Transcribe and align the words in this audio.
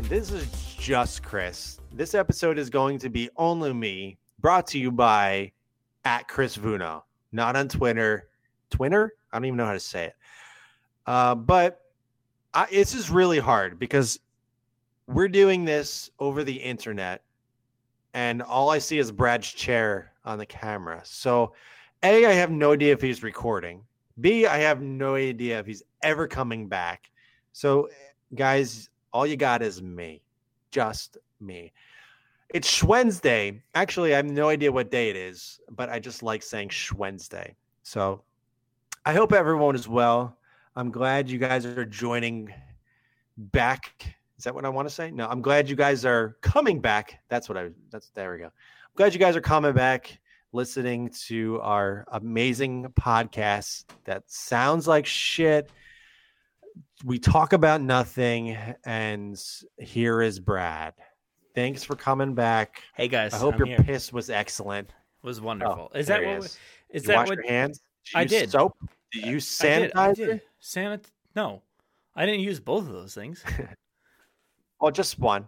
This 0.00 0.30
is 0.30 0.46
just 0.78 1.22
Chris. 1.22 1.78
This 1.92 2.14
episode 2.14 2.58
is 2.58 2.70
going 2.70 2.98
to 3.00 3.10
be 3.10 3.28
only 3.36 3.74
me, 3.74 4.16
brought 4.40 4.66
to 4.68 4.78
you 4.78 4.90
by 4.90 5.52
at 6.04 6.26
Chris 6.28 6.56
Vuno, 6.56 7.02
not 7.30 7.56
on 7.56 7.68
Twitter. 7.68 8.28
Twitter? 8.70 9.12
I 9.32 9.36
don't 9.36 9.44
even 9.44 9.56
know 9.58 9.66
how 9.66 9.74
to 9.74 9.80
say 9.80 10.06
it. 10.06 10.14
Uh, 11.06 11.34
but 11.34 11.82
I, 12.54 12.66
this 12.70 12.94
is 12.94 13.10
really 13.10 13.38
hard 13.38 13.78
because 13.78 14.18
we're 15.08 15.28
doing 15.28 15.64
this 15.64 16.10
over 16.18 16.42
the 16.42 16.56
internet, 16.56 17.22
and 18.14 18.40
all 18.40 18.70
I 18.70 18.78
see 18.78 18.98
is 18.98 19.12
Brad's 19.12 19.52
chair 19.52 20.12
on 20.24 20.38
the 20.38 20.46
camera. 20.46 21.02
So, 21.04 21.52
A, 22.02 22.24
I 22.24 22.32
have 22.32 22.50
no 22.50 22.72
idea 22.72 22.92
if 22.92 23.02
he's 23.02 23.22
recording. 23.22 23.82
B, 24.20 24.46
I 24.46 24.58
have 24.58 24.80
no 24.80 25.16
idea 25.16 25.58
if 25.58 25.66
he's 25.66 25.82
ever 26.02 26.26
coming 26.26 26.66
back. 26.68 27.10
So, 27.52 27.88
guys, 28.34 28.88
all 29.12 29.26
you 29.26 29.36
got 29.36 29.62
is 29.62 29.82
me, 29.82 30.22
just 30.70 31.18
me. 31.40 31.72
It's 32.48 32.82
Wednesday. 32.82 33.62
Actually, 33.74 34.12
I 34.12 34.16
have 34.16 34.26
no 34.26 34.48
idea 34.48 34.72
what 34.72 34.90
day 34.90 35.10
it 35.10 35.16
is, 35.16 35.60
but 35.70 35.88
I 35.88 35.98
just 35.98 36.22
like 36.22 36.42
saying 36.42 36.70
Wednesday. 36.94 37.56
So, 37.82 38.22
I 39.04 39.14
hope 39.14 39.32
everyone 39.32 39.74
is 39.74 39.88
well. 39.88 40.36
I'm 40.76 40.90
glad 40.90 41.30
you 41.30 41.38
guys 41.38 41.66
are 41.66 41.84
joining 41.84 42.52
back. 43.36 44.16
Is 44.38 44.44
that 44.44 44.54
what 44.54 44.64
I 44.64 44.68
want 44.68 44.88
to 44.88 44.94
say? 44.94 45.10
No, 45.10 45.26
I'm 45.28 45.42
glad 45.42 45.68
you 45.68 45.76
guys 45.76 46.04
are 46.04 46.36
coming 46.40 46.80
back. 46.80 47.20
That's 47.28 47.48
what 47.48 47.58
I. 47.58 47.70
That's 47.90 48.10
there 48.10 48.32
we 48.32 48.38
go. 48.38 48.46
I'm 48.46 48.96
glad 48.96 49.12
you 49.12 49.20
guys 49.20 49.36
are 49.36 49.40
coming 49.40 49.72
back, 49.72 50.18
listening 50.52 51.10
to 51.26 51.60
our 51.60 52.04
amazing 52.12 52.86
podcast 53.00 53.84
that 54.04 54.24
sounds 54.26 54.86
like 54.86 55.06
shit 55.06 55.70
we 57.04 57.18
talk 57.18 57.52
about 57.52 57.80
nothing, 57.80 58.56
and 58.84 59.42
here 59.78 60.22
is 60.22 60.38
Brad. 60.40 60.94
Thanks 61.54 61.84
for 61.84 61.96
coming 61.96 62.34
back. 62.34 62.82
Hey 62.94 63.08
guys, 63.08 63.34
I 63.34 63.38
hope 63.38 63.54
I'm 63.54 63.58
your 63.60 63.66
here. 63.68 63.78
piss 63.78 64.12
was 64.12 64.30
excellent. 64.30 64.88
It 64.88 65.26
was 65.26 65.38
oh, 65.38 65.42
wonderful. 65.42 65.90
Oh, 65.94 65.98
is 65.98 66.06
that 66.06 66.24
what? 66.24 66.38
is. 66.38 66.58
Is 66.90 67.02
you 67.02 67.08
that 67.08 67.16
wash 67.16 67.28
what? 67.28 67.38
your 67.38 67.48
hands? 67.48 67.80
Did 68.04 68.12
you 68.12 68.18
I 68.18 68.22
use 68.22 68.30
did. 68.30 68.50
Soap? 68.50 68.76
Did 69.12 69.26
you 69.26 69.36
sanitize? 69.36 69.90
I 69.94 70.12
did. 70.12 70.28
I 70.28 70.32
did. 70.32 70.40
Sanit? 70.62 71.04
No, 71.36 71.62
I 72.16 72.26
didn't 72.26 72.40
use 72.40 72.60
both 72.60 72.86
of 72.86 72.92
those 72.92 73.14
things. 73.14 73.42
Oh, 74.82 74.90
just 74.90 75.20
one. 75.20 75.46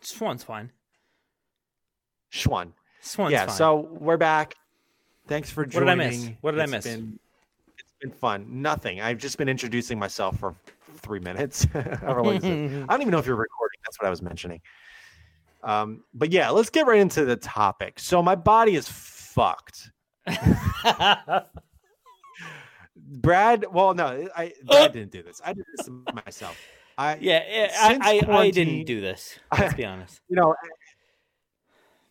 Swan's 0.00 0.42
fine. 0.42 0.72
Schwan. 2.32 2.72
Swan's 3.02 3.32
yeah. 3.32 3.44
fine. 3.44 3.54
So 3.54 3.88
we're 4.00 4.16
back. 4.16 4.54
Thanks 5.28 5.50
for 5.50 5.66
joining. 5.66 5.86
What 5.86 5.94
did. 5.96 6.02
I 6.02 6.08
miss? 6.08 6.30
What 6.40 6.50
did 6.52 6.60
I 6.60 6.66
miss? 6.66 6.84
Been, 6.86 7.18
it's 7.22 7.29
been 8.00 8.10
fun. 8.10 8.46
Nothing. 8.48 9.00
I've 9.00 9.18
just 9.18 9.38
been 9.38 9.48
introducing 9.48 9.98
myself 9.98 10.38
for 10.38 10.54
three 10.96 11.20
minutes. 11.20 11.64
However 11.72 12.22
long 12.22 12.34
it 12.36 12.44
is. 12.44 12.84
I 12.88 12.92
don't 12.92 13.00
even 13.02 13.10
know 13.12 13.18
if 13.18 13.26
you're 13.26 13.36
recording. 13.36 13.78
That's 13.84 13.98
what 14.00 14.06
I 14.06 14.10
was 14.10 14.22
mentioning. 14.22 14.60
Um, 15.62 16.04
but 16.14 16.32
yeah, 16.32 16.50
let's 16.50 16.70
get 16.70 16.86
right 16.86 17.00
into 17.00 17.24
the 17.24 17.36
topic. 17.36 17.98
So 18.00 18.22
my 18.22 18.34
body 18.34 18.74
is 18.76 18.88
fucked. 18.88 19.90
Brad, 22.96 23.64
well, 23.72 23.94
no, 23.94 24.28
I 24.36 24.52
Brad 24.64 24.92
didn't 24.94 25.12
do 25.12 25.22
this. 25.22 25.40
I 25.44 25.52
did 25.52 25.64
this 25.76 25.88
myself. 26.26 26.56
I, 26.98 27.16
yeah, 27.20 27.68
I, 27.78 28.22
I, 28.28 28.36
I 28.38 28.50
didn't 28.50 28.84
do 28.84 29.00
this. 29.00 29.38
Let's 29.56 29.74
be 29.74 29.84
honest. 29.84 30.20
you 30.28 30.36
know, 30.36 30.54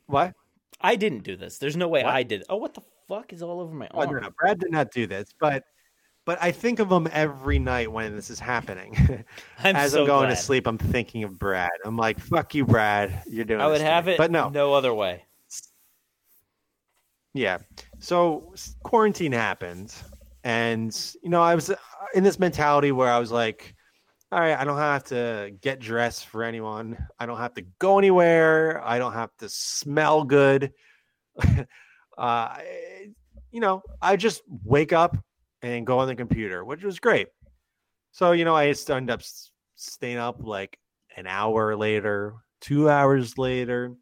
what? 0.07 0.33
I 0.81 0.95
didn't 0.95 1.23
do 1.23 1.35
this. 1.35 1.57
There's 1.57 1.77
no 1.77 1.87
way 1.87 2.03
What? 2.03 2.13
I 2.13 2.23
did. 2.23 2.43
Oh, 2.49 2.55
what 2.57 2.73
the 2.73 2.81
fuck 3.07 3.33
is 3.33 3.41
all 3.41 3.59
over 3.59 3.73
my 3.73 3.87
Oh, 3.93 4.01
arm? 4.01 4.13
no, 4.13 4.19
no, 4.19 4.29
Brad 4.39 4.59
did 4.59 4.71
not 4.71 4.91
do 4.91 5.07
this, 5.07 5.29
but 5.39 5.63
but 6.25 6.37
I 6.41 6.51
think 6.51 6.79
of 6.79 6.91
him 6.91 7.07
every 7.11 7.59
night 7.59 7.91
when 7.91 8.15
this 8.15 8.29
is 8.29 8.39
happening. 8.39 8.95
I'm 9.63 9.75
As 9.75 9.93
so 9.93 10.01
I'm 10.01 10.07
going 10.07 10.27
glad. 10.27 10.35
to 10.35 10.35
sleep, 10.35 10.67
I'm 10.67 10.77
thinking 10.77 11.23
of 11.23 11.39
Brad. 11.39 11.69
I'm 11.85 11.97
like, 11.97 12.19
"Fuck 12.19 12.55
you, 12.55 12.65
Brad. 12.65 13.23
You're 13.27 13.45
doing." 13.45 13.61
I 13.61 13.67
would 13.67 13.81
have 13.81 14.05
me." 14.05 14.13
it, 14.13 14.17
but 14.17 14.31
no, 14.31 14.49
no 14.49 14.73
other 14.73 14.93
way. 14.93 15.25
Yeah. 17.33 17.59
So 17.99 18.53
quarantine 18.83 19.31
happened, 19.31 19.93
and 20.43 20.95
you 21.23 21.29
know, 21.29 21.41
I 21.41 21.55
was 21.55 21.69
uh, 21.69 21.75
in 22.13 22.23
this 22.23 22.39
mentality 22.39 22.91
where 22.91 23.11
I 23.11 23.19
was 23.19 23.31
like, 23.31 23.75
"All 24.31 24.39
right, 24.39 24.57
I 24.57 24.63
don't 24.65 24.77
have 24.77 25.05
to 25.05 25.51
get 25.61 25.79
dressed 25.79 26.27
for 26.27 26.43
anyone. 26.43 26.97
I 27.19 27.25
don't 27.25 27.37
have 27.37 27.53
to 27.55 27.63
go 27.79 27.97
anywhere. 27.97 28.85
I 28.85 28.99
don't 28.99 29.13
have 29.13 29.35
to 29.37 29.49
smell 29.49 30.23
good. 30.23 30.73
uh, 32.17 32.57
you 33.51 33.61
know, 33.61 33.81
I 34.01 34.15
just 34.15 34.43
wake 34.63 34.93
up 34.93 35.17
and 35.61 35.85
go 35.85 35.99
on 35.99 36.07
the 36.07 36.15
computer, 36.15 36.63
which 36.63 36.83
was 36.83 36.99
great. 36.99 37.27
So 38.11 38.31
you 38.31 38.45
know, 38.45 38.55
I 38.55 38.67
ended 38.67 39.09
up 39.09 39.21
staying 39.75 40.17
up 40.17 40.37
like 40.39 40.77
an 41.15 41.27
hour 41.27 41.75
later, 41.75 42.35
two 42.61 42.89
hours 42.89 43.37
later. 43.37 43.95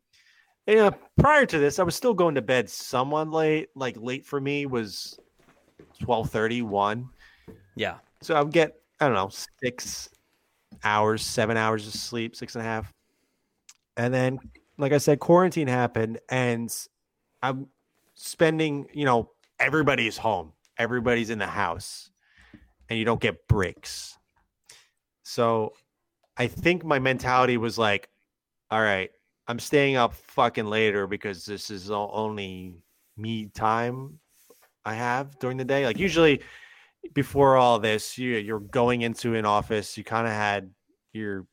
Yeah, 0.66 0.88
uh, 0.88 0.92
prior 1.18 1.46
to 1.46 1.60
this, 1.60 1.80
I 1.80 1.84
was 1.84 1.96
still 1.96 2.14
going 2.14 2.36
to 2.36 2.42
bed 2.42 2.70
somewhat 2.70 3.30
late. 3.30 3.70
Like 3.74 3.96
late 3.98 4.26
for 4.26 4.42
me 4.42 4.66
was 4.66 5.18
twelve 6.02 6.30
thirty 6.30 6.62
one. 6.62 7.10
Yeah. 7.76 7.98
So 8.22 8.36
I 8.36 8.42
would 8.42 8.52
get 8.52 8.76
I 9.00 9.06
don't 9.06 9.16
know 9.16 9.30
six 9.64 10.10
hours, 10.84 11.22
seven 11.22 11.56
hours 11.56 11.88
of 11.88 11.94
sleep, 11.94 12.36
six 12.36 12.56
and 12.56 12.62
a 12.64 12.66
half, 12.66 12.92
and 13.96 14.14
then 14.14 14.40
like 14.78 14.92
I 14.92 14.98
said, 14.98 15.20
quarantine 15.20 15.68
happened, 15.68 16.20
and 16.30 16.74
I'm 17.42 17.68
spending. 18.16 18.88
You 18.94 19.06
know, 19.06 19.32
everybody's 19.60 20.18
home, 20.18 20.52
everybody's 20.78 21.30
in 21.30 21.40
the 21.40 21.48
house, 21.48 22.12
and 22.90 22.98
you 22.98 23.06
don't 23.06 23.22
get 23.22 23.48
breaks. 23.48 24.18
So 25.24 25.74
I 26.38 26.48
think 26.48 26.86
my 26.86 27.00
mentality 27.00 27.58
was 27.58 27.78
like, 27.78 28.10
all 28.72 28.82
right, 28.82 29.10
I'm 29.48 29.60
staying 29.60 29.96
up 29.96 30.14
fucking 30.14 30.66
later 30.66 31.08
because 31.08 31.46
this 31.46 31.70
is 31.70 31.88
the 31.88 31.98
only 31.98 32.76
me 33.16 33.48
time 33.48 34.20
I 34.86 34.94
have 34.94 35.38
during 35.40 35.58
the 35.58 35.66
day. 35.66 35.86
Like 35.86 36.00
usually 36.00 36.42
before 37.14 37.58
all 37.58 37.80
this, 37.80 38.18
you 38.18 38.36
you're 38.38 38.60
going 38.60 39.02
into 39.02 39.36
an 39.36 39.46
office, 39.46 39.98
you 39.98 40.04
kind 40.04 40.28
of 40.28 40.34
had 40.34 40.72
your 41.14 41.46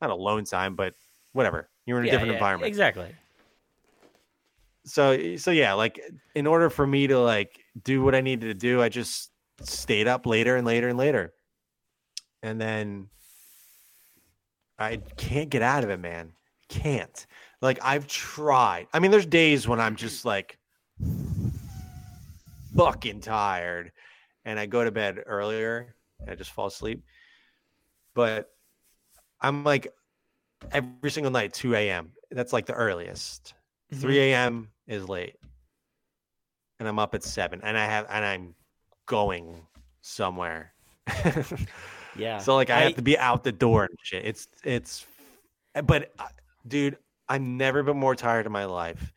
not 0.00 0.10
alone 0.10 0.44
time, 0.44 0.76
but 0.76 0.94
whatever. 1.32 1.68
You're 1.86 1.98
in 1.98 2.04
a 2.04 2.06
Yeah, 2.06 2.12
different 2.12 2.32
yeah, 2.32 2.36
environment. 2.36 2.68
Exactly. 2.68 3.14
So 4.84 5.36
so 5.36 5.50
yeah, 5.50 5.74
like 5.74 6.00
in 6.34 6.46
order 6.46 6.70
for 6.70 6.86
me 6.86 7.06
to 7.08 7.18
like 7.18 7.60
do 7.84 8.02
what 8.02 8.14
I 8.14 8.20
needed 8.20 8.46
to 8.46 8.54
do, 8.54 8.82
I 8.82 8.88
just 8.88 9.30
stayed 9.62 10.06
up 10.06 10.26
later 10.26 10.56
and 10.56 10.66
later 10.66 10.88
and 10.88 10.98
later. 10.98 11.32
And 12.42 12.60
then 12.60 13.08
I 14.78 14.96
can't 15.16 15.50
get 15.50 15.62
out 15.62 15.84
of 15.84 15.90
it, 15.90 15.98
man. 15.98 16.32
Can't. 16.68 17.26
Like 17.60 17.78
I've 17.82 18.06
tried. 18.06 18.86
I 18.92 19.00
mean, 19.00 19.10
there's 19.10 19.26
days 19.26 19.66
when 19.66 19.80
I'm 19.80 19.96
just 19.96 20.24
like 20.24 20.58
fucking 22.76 23.20
tired 23.20 23.92
and 24.44 24.58
I 24.58 24.66
go 24.66 24.84
to 24.84 24.90
bed 24.90 25.22
earlier 25.26 25.94
and 26.20 26.30
I 26.30 26.34
just 26.34 26.52
fall 26.52 26.66
asleep. 26.66 27.02
But 28.14 28.50
I'm 29.40 29.64
like 29.64 29.88
every 30.70 31.10
single 31.10 31.32
night, 31.32 31.52
2 31.52 31.74
a.m. 31.74 32.12
That's 32.30 32.52
like 32.52 32.66
the 32.66 32.74
earliest. 32.74 33.54
Mhm. 33.92 34.00
3 34.00 34.18
a.m. 34.18 34.68
is 34.86 35.08
late. 35.08 35.36
And 36.78 36.88
I'm 36.88 36.98
up 36.98 37.14
at 37.14 37.22
seven 37.22 37.60
and 37.62 37.76
I 37.76 37.84
have 37.84 38.06
and 38.08 38.24
I'm 38.24 38.54
going 39.06 39.66
somewhere. 40.00 40.72
Yeah. 42.18 42.38
So 42.38 42.54
like 42.56 42.68
I, 42.68 42.80
have 42.80 42.96
to 42.96 43.02
be 43.02 43.16
out 43.16 43.44
the 43.44 43.52
door 43.52 43.84
and 43.84 43.98
shit. 44.02 44.26
It's 44.26 44.48
it's 44.64 45.06
but 45.84 46.12
uh, 46.18 46.26
dude, 46.66 46.98
I've 47.28 47.40
never 47.40 47.82
been 47.82 47.96
more 47.96 48.16
tired 48.16 48.44
in 48.44 48.52
my 48.52 48.64
life. 48.64 49.12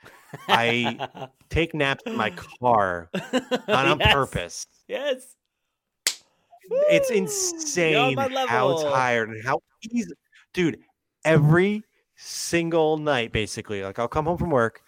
I 0.47 1.27
take 1.49 1.73
naps 1.73 2.03
in 2.05 2.15
my 2.15 2.29
car 2.29 3.09
on 3.67 3.99
Yes. 3.99 4.13
purpose. 4.13 4.67
Yes. 4.87 5.35
It's 6.89 7.09
Woo! 7.09 7.17
Insane 7.17 8.17
how 8.47 8.81
tired 8.83 9.29
and 9.29 9.43
how 9.43 9.59
easy 9.91 10.13
dude, 10.53 10.79
every 11.25 11.83
single 12.15 12.97
night 12.97 13.31
basically. 13.31 13.83
Like 13.83 13.97
I'll 13.99 14.07
come 14.07 14.25
home 14.25 14.37
from 14.37 14.51
work, 14.51 14.81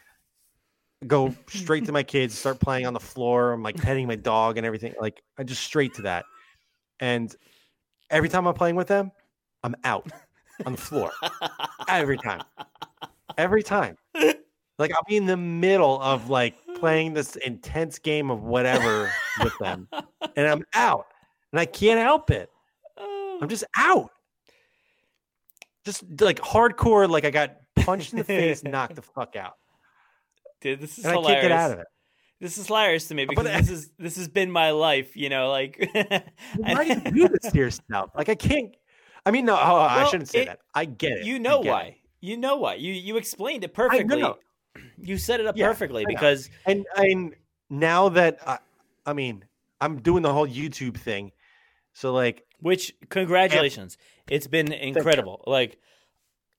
go 1.07 1.33
straight 1.47 1.85
to 1.85 1.91
my 1.91 2.03
kids, 2.03 2.37
start 2.37 2.59
playing 2.59 2.85
on 2.85 2.93
the 2.93 2.99
floor. 2.99 3.53
I'm 3.53 3.63
like 3.63 3.75
petting 3.75 4.07
my 4.07 4.15
dog 4.15 4.57
and 4.57 4.65
everything. 4.65 4.93
Like 4.99 5.21
I 5.37 5.43
just 5.43 5.63
straight 5.63 5.93
to 5.95 6.03
that. 6.03 6.25
And 6.99 7.35
every 8.09 8.29
time 8.29 8.47
I'm 8.47 8.53
playing 8.53 8.75
with 8.75 8.87
them, 8.87 9.11
I'm 9.63 9.75
out 9.83 10.09
on 10.65 10.73
the 10.73 10.77
floor. 10.77 11.11
Every 11.87 12.17
time. 12.17 12.41
Every 13.37 13.63
time. 13.63 13.97
Like 14.79 14.91
I'll 14.93 15.03
be 15.07 15.17
in 15.17 15.25
the 15.25 15.37
middle 15.37 16.01
of 16.01 16.29
like 16.29 16.55
playing 16.79 17.13
this 17.13 17.35
intense 17.37 17.99
game 17.99 18.31
of 18.31 18.43
whatever 18.43 19.11
with 19.43 19.57
them. 19.59 19.87
And 20.35 20.47
I'm 20.47 20.63
out. 20.73 21.05
And 21.51 21.59
I 21.59 21.65
can't 21.65 21.99
help 21.99 22.31
it. 22.31 22.49
I'm 22.97 23.49
just 23.49 23.65
out. 23.77 24.09
Just 25.85 26.03
like 26.21 26.39
hardcore, 26.39 27.09
like 27.09 27.25
I 27.25 27.29
got 27.29 27.57
punched 27.75 28.13
in 28.13 28.19
the 28.19 28.23
face, 28.23 28.63
knocked 28.63 28.95
the 28.95 29.01
fuck 29.15 29.35
out. 29.35 29.53
Dude, 30.63 30.79
this 30.79 30.97
is 30.97 31.05
And 31.05 31.13
I 31.13 31.21
can't 31.21 31.41
get 31.41 31.51
out 31.51 31.71
of 31.71 31.79
it. 31.79 31.87
This 32.39 32.57
is 32.57 32.67
hilarious 32.67 33.07
to 33.09 33.15
me 33.15 33.25
because 33.25 33.45
I- 33.45 33.59
this 33.61 33.69
is 33.69 33.91
this 33.99 34.15
has 34.17 34.27
been 34.27 34.49
my 34.49 34.71
life, 34.71 35.15
you 35.15 35.29
know, 35.29 35.49
like 35.49 35.77
Why 36.57 36.83
do 36.83 36.89
you 36.89 37.11
do 37.27 37.27
this 37.27 37.51
to 37.51 37.57
yourself? 37.57 38.11
Like 38.15 38.29
I 38.29 38.35
can't 38.35 38.75
I 39.25 39.31
mean, 39.31 39.45
no, 39.45 39.53
oh, 39.53 39.57
I 39.57 40.05
shouldn't 40.09 40.29
say 40.29 40.41
it- 40.41 40.45
that. 40.47 40.59
I 40.73 40.85
get 40.85 41.11
it. 41.13 41.25
You 41.25 41.37
know 41.39 41.59
why. 41.59 41.81
it. 41.83 41.95
You 42.21 42.37
know 42.37 42.55
why. 42.57 42.75
You 42.75 42.91
you 42.93 43.17
explained 43.17 43.63
it 43.63 43.73
perfectly. 43.73 44.23
You 44.97 45.17
set 45.17 45.39
it 45.39 45.45
up 45.45 45.55
Yeah, 45.57 45.67
perfectly 45.67 46.05
because 46.07 46.49
And 46.65 46.85
and 46.95 47.35
now 47.69 48.09
that 48.09 48.39
I, 48.47 48.59
I 49.05 49.13
mean, 49.13 49.43
I'm 49.81 49.99
doing 50.01 50.23
the 50.23 50.31
whole 50.33 50.47
YouTube 50.47 50.97
thing, 50.97 51.31
so 51.93 52.13
like, 52.13 52.45
which 52.59 52.93
congratulations. 53.09 53.97
It's 54.29 54.47
been 54.47 54.71
incredible. 54.71 55.43
Like 55.45 55.77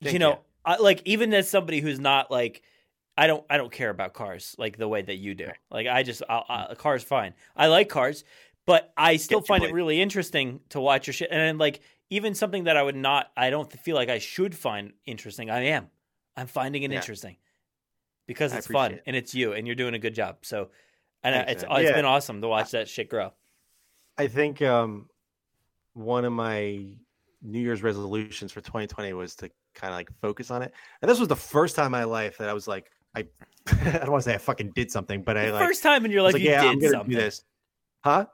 Thank 0.02 0.12
you 0.12 0.18
know, 0.18 0.30
you. 0.32 0.38
I, 0.66 0.76
like 0.76 1.00
even 1.06 1.32
as 1.32 1.48
somebody 1.48 1.80
who's 1.80 1.98
not 1.98 2.30
like 2.30 2.62
I 3.16 3.26
don't 3.26 3.44
I 3.48 3.56
don't 3.56 3.70
care 3.72 3.90
about 3.90 4.12
cars 4.12 4.54
like 4.58 4.76
the 4.76 4.88
way 4.88 5.02
that 5.02 5.16
you 5.16 5.34
do. 5.34 5.48
Like 5.70 5.86
I 5.86 6.02
just 6.02 6.22
I'll, 6.28 6.44
I, 6.48 6.66
a 6.70 6.76
car's 6.76 7.04
fine. 7.04 7.34
I 7.56 7.68
like 7.68 7.88
cars, 7.88 8.24
but 8.66 8.92
I 8.96 9.16
still 9.16 9.40
Get 9.40 9.48
you, 9.48 9.54
find 9.54 9.64
it 9.64 9.72
really 9.72 10.00
interesting 10.00 10.60
to 10.70 10.80
watch 10.80 11.06
your 11.06 11.14
shit. 11.14 11.28
And 11.30 11.40
then, 11.40 11.58
like 11.58 11.80
even 12.10 12.34
something 12.34 12.64
that 12.64 12.76
I 12.76 12.82
would 12.82 12.96
not 12.96 13.30
I 13.36 13.50
don't 13.50 13.72
feel 13.72 13.94
like 13.94 14.08
I 14.08 14.18
should 14.18 14.54
find 14.54 14.92
interesting. 15.06 15.50
I 15.50 15.60
am. 15.66 15.90
I'm 16.36 16.48
finding 16.48 16.82
it 16.82 16.90
Yeah. 16.90 16.96
interesting 16.98 17.36
because 18.26 18.52
it's 18.52 18.66
fun 18.66 18.94
it. 18.94 19.02
and 19.06 19.14
it's 19.14 19.34
you 19.34 19.52
and 19.52 19.66
you're 19.66 19.76
doing 19.76 19.94
a 19.94 19.98
good 19.98 20.14
job. 20.14 20.38
So 20.42 20.70
and 21.22 21.34
Thanks, 21.34 21.52
it's 21.52 21.62
man. 21.70 21.80
it's 21.80 21.90
Yeah. 21.90 21.94
been 21.96 22.04
awesome 22.04 22.40
to 22.40 22.48
watch 22.48 22.72
that 22.72 22.88
shit 22.88 23.08
grow. 23.08 23.32
I 24.18 24.26
think 24.26 24.60
um, 24.62 25.08
one 25.94 26.24
of 26.24 26.32
my 26.32 26.84
New 27.42 27.60
Year's 27.60 27.82
resolutions 27.82 28.52
for 28.52 28.60
2020 28.60 29.12
was 29.12 29.34
to 29.36 29.50
kind 29.74 29.92
of 29.92 29.98
like 29.98 30.10
focus 30.20 30.50
on 30.50 30.62
it, 30.62 30.72
and 31.02 31.10
this 31.10 31.18
was 31.18 31.28
the 31.28 31.36
first 31.36 31.76
time 31.76 31.86
in 31.86 31.92
my 31.92 32.04
life 32.04 32.38
that 32.38 32.48
I 32.48 32.52
was 32.52 32.66
like, 32.68 32.90
I, 33.14 33.26
I 33.66 33.98
don't 33.98 34.10
want 34.10 34.24
to 34.24 34.30
say 34.30 34.34
I 34.34 34.38
fucking 34.38 34.72
did 34.74 34.90
something, 34.90 35.22
but 35.22 35.36
I 35.36 35.50
like, 35.50 35.66
first 35.66 35.82
time 35.82 36.04
in 36.04 36.10
your 36.10 36.22
life 36.22 36.34
like, 36.34 36.42
you 36.42 36.50
yeah, 36.50 36.74
did 36.74 36.90
something. 36.90 37.10
do 37.10 37.16
this, 37.16 37.44
huh? 38.02 38.26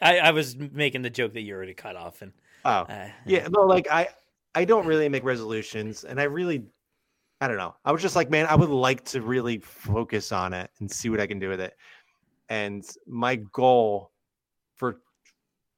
I, 0.00 0.18
I 0.18 0.30
was 0.32 0.56
making 0.56 1.02
the 1.02 1.10
joke 1.10 1.32
that 1.34 1.40
you 1.40 1.54
already 1.54 1.72
cut 1.74 1.96
off 1.96 2.20
and 2.20 2.32
Oh, 2.66 2.80
uh, 2.88 3.08
yeah, 3.24 3.46
no, 3.48 3.60
like 3.60 3.86
I, 3.92 4.08
I 4.56 4.64
don't 4.64 4.86
really 4.86 5.08
make 5.08 5.22
resolutions, 5.22 6.02
and 6.02 6.20
I 6.20 6.24
really, 6.24 6.64
I 7.40 7.46
don't 7.46 7.58
know. 7.58 7.76
I 7.84 7.92
was 7.92 8.02
just 8.02 8.16
like, 8.16 8.28
man, 8.28 8.46
I 8.46 8.56
would 8.56 8.70
like 8.70 9.04
to 9.04 9.22
really 9.22 9.58
focus 9.58 10.32
on 10.32 10.52
it 10.52 10.68
and 10.80 10.90
see 10.90 11.08
what 11.08 11.20
I 11.20 11.28
can 11.28 11.38
do 11.38 11.48
with 11.48 11.60
it. 11.60 11.76
And 12.48 12.84
my 13.06 13.36
goal 13.36 14.10
for 14.74 14.94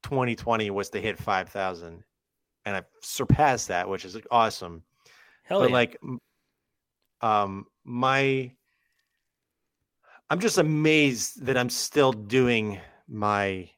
2020 0.05 0.71
was 0.71 0.89
to 0.91 1.01
hit 1.01 1.19
5,000, 1.19 2.03
and 2.65 2.77
I 2.77 2.83
surpassed 3.03 3.69
that, 3.69 3.87
which 3.87 4.07
is 4.07 4.17
awesome. 4.31 4.83
hell 5.43 5.61
but 5.61 5.69
yeah. 5.69 5.75
like, 5.75 6.01
um, 7.21 7.67
my, 7.85 8.53
I'm 10.31 10.41
just 10.41 10.59
amazed 10.59 11.45
that 11.47 11.57
I'm 11.57 11.71
still 11.71 12.13
doing 12.13 12.81
my 13.09 13.71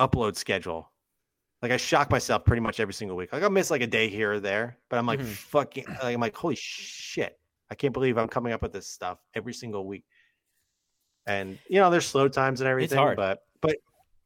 upload 0.00 0.36
schedule. 0.36 0.90
Like 1.62 1.72
I 1.72 1.76
shock 1.76 2.10
myself 2.10 2.44
pretty 2.44 2.60
much 2.60 2.80
every 2.80 2.94
single 2.94 3.16
week. 3.16 3.32
Like 3.32 3.42
I'll 3.42 3.50
miss 3.50 3.70
like 3.70 3.82
a 3.82 3.86
day 3.86 4.08
here 4.08 4.32
or 4.32 4.40
there, 4.40 4.78
but 4.88 4.98
I'm 4.98 5.06
like 5.06 5.20
Mhm. 5.20 5.26
fucking. 5.26 5.84
Like, 6.02 6.02
I'm 6.14 6.20
like, 6.20 6.34
holy 6.34 6.56
shit! 6.56 7.38
I 7.70 7.74
can't 7.74 7.92
believe 7.92 8.16
I'm 8.16 8.28
coming 8.28 8.52
up 8.52 8.62
with 8.62 8.72
this 8.72 8.88
stuff 8.88 9.18
every 9.34 9.52
single 9.52 9.86
week. 9.86 10.04
And 11.26 11.58
you 11.68 11.78
know, 11.80 11.90
there's 11.90 12.06
slow 12.06 12.28
times 12.28 12.60
and 12.62 12.68
everything, 12.68 13.14
but 13.14 13.40
but 13.60 13.76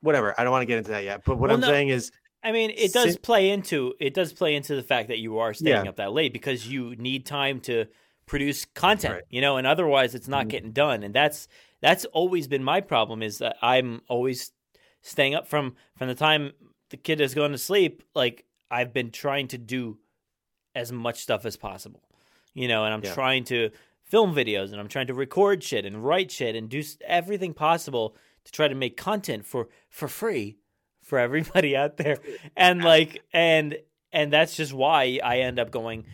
whatever. 0.01 0.33
I 0.39 0.45
don't 0.45 0.53
want 0.53 0.63
to 0.63 0.67
get 0.67 0.79
into 0.79 0.93
that 0.93 1.03
yet. 1.05 1.23
But 1.27 1.39
what 1.39 1.49
Well, 1.51 1.57
I'm 1.57 1.61
no, 1.61 1.67
saying 1.67 1.89
is, 1.89 2.13
I 2.45 2.53
mean, 2.53 2.71
it 2.71 2.93
does 2.93 3.17
play 3.17 3.51
into 3.51 3.95
it 3.99 4.15
does 4.15 4.33
play 4.33 4.55
into 4.55 4.77
the 4.77 4.83
fact 4.83 5.09
that 5.09 5.19
you 5.19 5.39
are 5.39 5.53
staying 5.53 5.85
Yeah. 5.85 5.89
up 5.89 5.97
that 5.97 6.13
late 6.13 6.33
because 6.33 6.69
you 6.69 6.95
need 6.97 7.27
time 7.27 7.61
to 7.63 7.87
produce 8.27 8.65
content, 8.65 9.15
Right. 9.15 9.23
you 9.31 9.41
know, 9.41 9.57
and 9.57 9.67
otherwise 9.67 10.15
it's 10.15 10.29
not 10.29 10.47
Mhm. 10.47 10.51
getting 10.51 10.73
done. 10.73 11.03
And 11.03 11.15
that's 11.15 11.49
that's 11.81 12.05
always 12.07 12.49
been 12.49 12.65
my 12.65 12.81
problem 12.81 13.23
is 13.23 13.39
that 13.39 13.57
I'm 13.61 14.01
always 14.09 14.53
staying 15.03 15.35
up 15.35 15.47
from 15.47 15.77
from 15.97 16.09
the 16.09 16.15
time 16.15 16.53
the 16.91 16.97
kid 16.97 17.21
has 17.21 17.35
gone 17.35 17.51
to 17.51 17.59
sleep. 17.59 18.03
Like 18.15 18.47
I've 18.71 18.93
been 18.93 19.11
trying 19.11 19.49
to 19.49 19.59
do 19.59 19.99
as 20.75 20.91
much 20.91 21.21
stuff 21.21 21.45
as 21.45 21.57
possible, 21.57 22.03
you 22.55 22.67
know, 22.69 22.85
and 22.85 22.93
I'm 22.95 23.05
Yeah. 23.05 23.15
trying 23.15 23.45
to 23.45 23.71
film 24.03 24.35
videos 24.35 24.71
and 24.73 24.81
I'm 24.81 24.89
trying 24.89 25.07
to 25.09 25.15
record 25.15 25.63
shit 25.63 25.85
and 25.85 26.05
write 26.05 26.31
shit 26.31 26.55
and 26.57 26.69
do 26.69 26.83
everything 27.05 27.55
possible 27.55 28.17
to 28.45 28.53
try 28.53 28.69
to 28.69 28.75
make 28.75 28.97
content 28.97 29.45
for 29.47 29.69
for 29.89 30.09
free 30.09 30.57
for 31.03 31.19
everybody 31.19 31.77
out 31.77 31.97
there 31.99 32.19
and 32.57 32.83
like 32.83 33.23
and 33.33 33.79
and 34.13 34.33
that's 34.33 34.57
just 34.57 34.73
why 34.73 35.19
i 35.23 35.41
end 35.41 35.59
up 35.59 35.71
going 35.71 36.05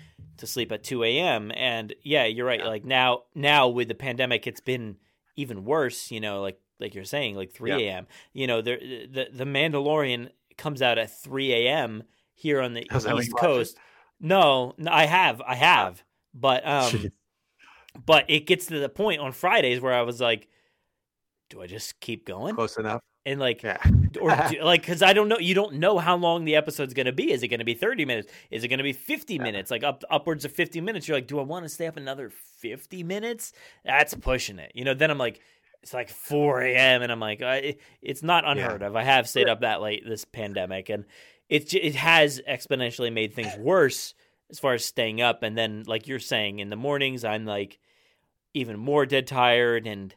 to 0.40 0.46
sleep 0.46 0.72
at 0.72 0.82
2 0.82 1.04
a.m 1.04 1.50
and 1.54 1.94
yeah 2.02 2.24
you're 2.24 2.46
right 2.46 2.60
Yeah. 2.60 2.68
like 2.68 2.84
now 2.84 3.22
now 3.34 3.68
with 3.68 3.88
the 3.88 3.94
pandemic 3.94 4.46
it's 4.46 4.60
been 4.60 4.96
even 5.36 5.64
worse 5.64 6.10
you 6.10 6.20
know 6.20 6.40
like 6.42 6.60
like 6.78 6.94
you're 6.94 7.04
saying 7.04 7.36
like 7.36 7.52
3 7.52 7.70
Yeah. 7.70 7.76
a.m 7.76 8.06
you 8.32 8.46
know 8.46 8.60
there 8.62 8.78
the 8.78 9.28
the 9.32 9.44
mandalorian 9.44 10.30
comes 10.58 10.82
out 10.82 10.98
at 10.98 11.10
3 11.22 11.52
a.m 11.52 12.02
here 12.34 12.60
on 12.60 12.74
the 12.74 12.86
what 12.90 12.96
east 12.96 13.06
you 13.06 13.14
watch 13.14 13.24
it? 13.28 13.34
coast 13.40 13.78
no, 14.20 14.74
no 14.78 14.90
i 14.90 15.06
have 15.06 15.40
i 15.42 15.54
have 15.54 16.02
but 16.34 16.66
um 16.66 17.10
but 18.06 18.24
it 18.28 18.46
gets 18.46 18.66
to 18.66 18.78
the 18.78 18.88
point 18.88 19.20
on 19.20 19.32
fridays 19.32 19.80
where 19.80 19.94
i 19.94 20.02
was 20.02 20.20
like 20.20 20.48
do 21.48 21.60
i 21.62 21.66
just 21.66 21.98
keep 22.00 22.26
going 22.26 22.54
close 22.54 22.76
enough. 22.76 23.00
And 23.26 23.38
like 23.38 23.62
Yeah. 23.62 23.78
or 24.20 24.30
like 24.62 24.82
because 24.82 25.02
I 25.02 25.12
don't 25.12 25.28
know, 25.28 25.38
you 25.38 25.54
don't 25.54 25.74
know 25.74 25.98
how 25.98 26.16
long 26.16 26.44
the 26.44 26.56
episode's 26.56 26.94
going 26.94 27.06
to 27.06 27.12
be. 27.12 27.30
Is 27.32 27.42
it 27.42 27.48
going 27.48 27.60
to 27.60 27.64
be 27.64 27.74
thirty 27.74 28.04
minutes? 28.04 28.30
Is 28.50 28.64
it 28.64 28.68
going 28.68 28.78
to 28.78 28.84
be 28.84 28.92
fifty 28.92 29.38
minutes? 29.38 29.70
Like 29.70 29.82
up 29.84 30.02
upwards 30.10 30.44
of 30.44 30.52
fifty 30.52 30.80
minutes. 30.80 31.06
You're 31.06 31.16
like, 31.16 31.26
do 31.26 31.38
I 31.38 31.42
want 31.42 31.64
to 31.64 31.68
stay 31.68 31.86
up 31.86 31.96
another 31.96 32.30
fifty 32.30 33.02
minutes? 33.02 33.52
That's 33.84 34.14
pushing 34.14 34.58
it. 34.58 34.72
You 34.74 34.84
know. 34.84 34.94
Then 34.94 35.10
I'm 35.10 35.18
like, 35.18 35.40
it's 35.82 35.94
like 35.94 36.10
four 36.10 36.62
a.m. 36.62 37.02
and 37.02 37.12
I'm 37.12 37.20
like, 37.20 37.42
I, 37.42 37.76
it's 38.02 38.22
not 38.22 38.44
unheard 38.46 38.82
of. 38.82 38.96
I 38.96 39.02
have 39.02 39.28
stayed 39.28 39.48
up 39.48 39.60
that 39.60 39.80
late 39.80 40.02
this 40.06 40.24
pandemic, 40.24 40.88
and 40.88 41.04
it 41.48 41.72
it 41.74 41.94
has 41.96 42.40
exponentially 42.48 43.12
made 43.12 43.34
things 43.34 43.54
worse 43.58 44.14
as 44.50 44.58
far 44.58 44.74
as 44.74 44.84
staying 44.84 45.20
up. 45.20 45.42
And 45.42 45.56
then, 45.56 45.84
like 45.86 46.08
you're 46.08 46.18
saying, 46.18 46.58
in 46.58 46.70
the 46.70 46.76
mornings, 46.76 47.24
I'm 47.24 47.44
like 47.44 47.78
even 48.54 48.78
more 48.78 49.04
dead 49.06 49.26
tired 49.26 49.86
and. 49.86 50.14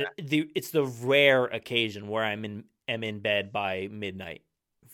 It- 0.00 0.28
the 0.28 0.50
it's 0.54 0.70
the 0.70 0.84
rare 0.84 1.44
occasion 1.46 2.08
where 2.08 2.24
I'm 2.24 2.44
in 2.44 2.64
am 2.88 3.04
in 3.04 3.20
bed 3.20 3.52
by 3.52 3.88
midnight. 3.90 4.42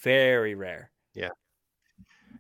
Very 0.03 0.55
rare. 0.55 0.91
Yeah. 1.15 1.31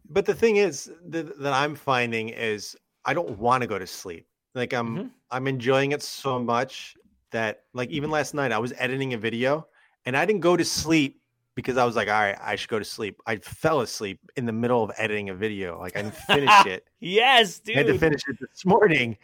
But 0.08 0.26
the 0.26 0.34
thing 0.34 0.56
is 0.56 0.90
that, 1.08 1.38
that 1.40 1.52
I'm 1.52 1.74
finding 1.74 2.28
is 2.28 2.76
I 3.04 3.14
don't 3.14 3.38
want 3.38 3.62
to 3.62 3.66
go 3.66 3.78
to 3.78 3.86
sleep. 3.86 4.26
Like 4.54 4.72
I'm 4.72 4.96
Mhm. 4.96 5.10
I'm 5.30 5.46
enjoying 5.48 5.92
it 5.92 6.02
so 6.02 6.38
much 6.38 6.96
that 7.30 7.64
like 7.72 7.90
even 7.90 8.10
last 8.10 8.34
night 8.34 8.52
I 8.52 8.58
was 8.58 8.72
editing 8.76 9.14
a 9.14 9.18
video 9.18 9.66
and 10.04 10.16
I 10.16 10.24
didn't 10.24 10.40
go 10.42 10.56
to 10.56 10.64
sleep 10.64 11.20
because 11.56 11.76
I 11.78 11.84
was 11.84 11.96
like, 11.96 12.08
all 12.08 12.20
right, 12.20 12.36
I 12.40 12.54
should 12.54 12.68
go 12.68 12.78
to 12.78 12.84
sleep. 12.84 13.20
I 13.26 13.36
fell 13.36 13.80
asleep 13.80 14.20
in 14.36 14.44
the 14.44 14.52
middle 14.52 14.84
of 14.84 14.92
editing 14.98 15.30
a 15.30 15.34
video. 15.34 15.78
Like 15.80 15.96
I 15.96 16.02
didn't 16.02 16.16
finish 16.16 16.50
it. 16.66 16.86
Yes, 17.00 17.60
I 17.68 17.78
had 17.78 17.86
to 17.86 17.98
finish 17.98 18.20
it 18.28 18.36
this 18.38 18.64
morning 18.64 19.16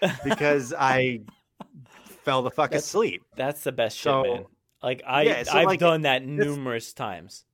because 0.24 0.72
I 0.72 1.20
fell 2.24 2.42
the 2.42 2.50
fuck 2.50 2.70
That's- 2.70 2.84
asleep. 2.84 3.22
That's 3.36 3.62
the 3.64 3.72
best 3.72 3.96
shit, 3.96 4.04
So- 4.04 4.22
man. 4.22 4.46
Like 4.82 5.02
I 5.06 5.22
Yeah, 5.22 5.42
so, 5.42 5.52
I've 5.58 5.66
like, 5.66 5.80
done 5.80 6.02
that 6.02 6.24
numerous 6.24 6.94
times. 6.94 7.44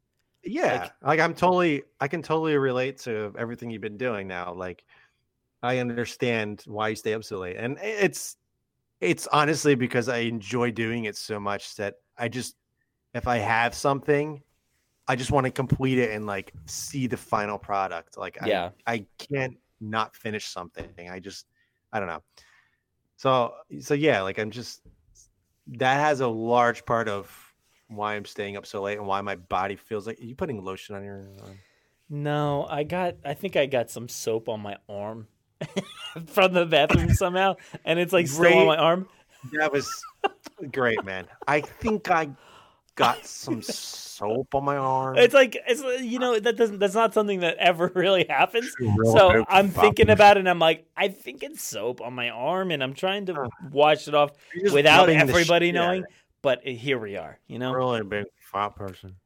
Yeah, 0.44 0.90
like, 1.02 1.18
I'm 1.18 1.34
totally, 1.34 1.82
I 2.00 2.06
can 2.06 2.22
totally 2.22 2.56
relate 2.56 2.98
to 2.98 3.34
everything 3.36 3.68
you've 3.70 3.82
been 3.82 3.96
doing 3.96 4.28
now. 4.28 4.54
Like, 4.54 4.84
I 5.60 5.78
understand 5.78 6.62
why 6.66 6.90
you 6.90 6.94
stay 6.94 7.14
up 7.14 7.24
so 7.24 7.38
late, 7.38 7.56
and 7.56 7.78
it's, 7.82 8.36
it's 9.00 9.26
honestly 9.26 9.74
because 9.74 10.08
I 10.08 10.18
enjoy 10.18 10.70
doing 10.70 11.06
it 11.06 11.16
so 11.16 11.40
much 11.40 11.74
that 11.76 11.94
I 12.16 12.28
just, 12.28 12.54
if 13.12 13.26
I 13.26 13.38
have 13.38 13.74
something, 13.74 14.40
I 15.08 15.16
just 15.16 15.32
want 15.32 15.46
to 15.46 15.50
complete 15.50 15.98
it 15.98 16.12
and 16.12 16.26
like 16.26 16.52
see 16.66 17.08
the 17.08 17.16
final 17.16 17.58
product. 17.58 18.16
Like, 18.16 18.38
Yeah. 18.46 18.70
I, 18.86 18.92
I 18.92 19.06
can't 19.18 19.56
not 19.80 20.14
finish 20.14 20.46
something. 20.46 21.10
I 21.10 21.18
just, 21.18 21.46
I 21.92 21.98
don't 21.98 22.08
know. 22.08 22.22
So, 23.16 23.54
so 23.80 23.94
yeah, 23.94 24.22
like 24.22 24.38
I'm 24.38 24.50
just, 24.50 24.82
that 25.68 25.94
has 25.94 26.20
a 26.20 26.28
large 26.28 26.84
part 26.84 27.08
of 27.08 27.30
why 27.88 28.14
I'm 28.14 28.24
staying 28.24 28.56
up 28.56 28.66
so 28.66 28.82
late 28.82 28.98
and 28.98 29.06
why 29.06 29.20
my 29.20 29.36
body 29.36 29.76
feels 29.76 30.06
like. 30.06 30.20
Are 30.20 30.24
you 30.24 30.34
putting 30.34 30.62
lotion 30.64 30.94
on 30.94 31.04
your 31.04 31.24
arm? 31.42 31.58
No, 32.08 32.66
I 32.68 32.84
got 32.84 33.16
I 33.24 33.34
think 33.34 33.56
I 33.56 33.66
got 33.66 33.90
some 33.90 34.08
soap 34.08 34.48
on 34.48 34.60
my 34.60 34.76
arm 34.88 35.26
from 36.26 36.52
the 36.52 36.66
bathroom 36.66 37.14
somehow 37.14 37.56
and 37.84 37.98
it's 37.98 38.12
like 38.12 38.28
still 38.28 38.58
on 38.58 38.66
my 38.66 38.76
arm. 38.76 39.08
That 39.52 39.72
was 39.72 39.88
great, 40.72 41.04
man. 41.04 41.26
I 41.48 41.60
think 41.60 42.10
I 42.10 42.30
got 42.96 43.24
some 43.26 43.62
soap 43.62 44.54
on 44.54 44.64
my 44.64 44.76
arm. 44.76 45.16
It's 45.16 45.34
like 45.34 45.56
it's 45.68 45.82
you 46.02 46.18
know 46.18 46.38
that 46.40 46.56
doesn't 46.56 46.78
that's 46.78 46.94
not 46.94 47.14
something 47.14 47.40
that 47.40 47.56
ever 47.58 47.92
really 47.94 48.26
happens. 48.28 48.74
Real 48.80 49.12
So 49.12 49.44
I'm 49.48 49.68
thinking 49.68 50.10
about 50.10 50.36
it 50.36 50.40
and 50.40 50.48
I'm 50.48 50.58
like, 50.58 50.86
I 50.96 51.08
think 51.08 51.42
it's 51.42 51.62
soap 51.62 52.00
on 52.00 52.14
my 52.14 52.30
arm 52.30 52.70
and 52.72 52.82
I'm 52.82 52.94
trying 52.94 53.26
to 53.26 53.48
wash 53.70 54.08
it 54.08 54.14
off 54.14 54.32
without 54.72 55.08
everybody 55.08 55.66
shit 55.68 55.76
out 55.76 55.84
of 55.84 55.88
knowing. 55.88 56.04
But 56.42 56.66
here 56.66 56.98
we 56.98 57.16
are, 57.16 57.38
you 57.46 57.58
know. 57.58 57.72
Really 57.72 58.02
big 58.02 58.26
fat 58.38 58.70
person. 58.70 59.16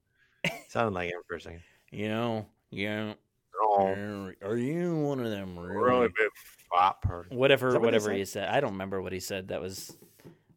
Sounded 0.68 0.94
like 0.94 1.10
him 1.10 1.20
for 1.26 1.36
a 1.36 1.40
second. 1.40 1.62
You 1.92 2.08
know, 2.08 2.46
yeah. 2.70 3.14
Oh, 3.60 4.30
are, 4.42 4.56
you 4.56 4.96
one 4.96 5.18
of 5.18 5.28
them 5.28 5.58
really 5.58 5.76
really 5.76 6.06
big 6.06 6.30
fat 6.72 7.02
person. 7.02 7.36
whatever 7.36 7.80
whatever 7.80 8.12
he 8.12 8.24
said? 8.24 8.48
I 8.48 8.60
don't 8.60 8.70
remember 8.70 9.02
what 9.02 9.12
he 9.12 9.18
said. 9.18 9.48
That 9.48 9.60
was 9.60 9.96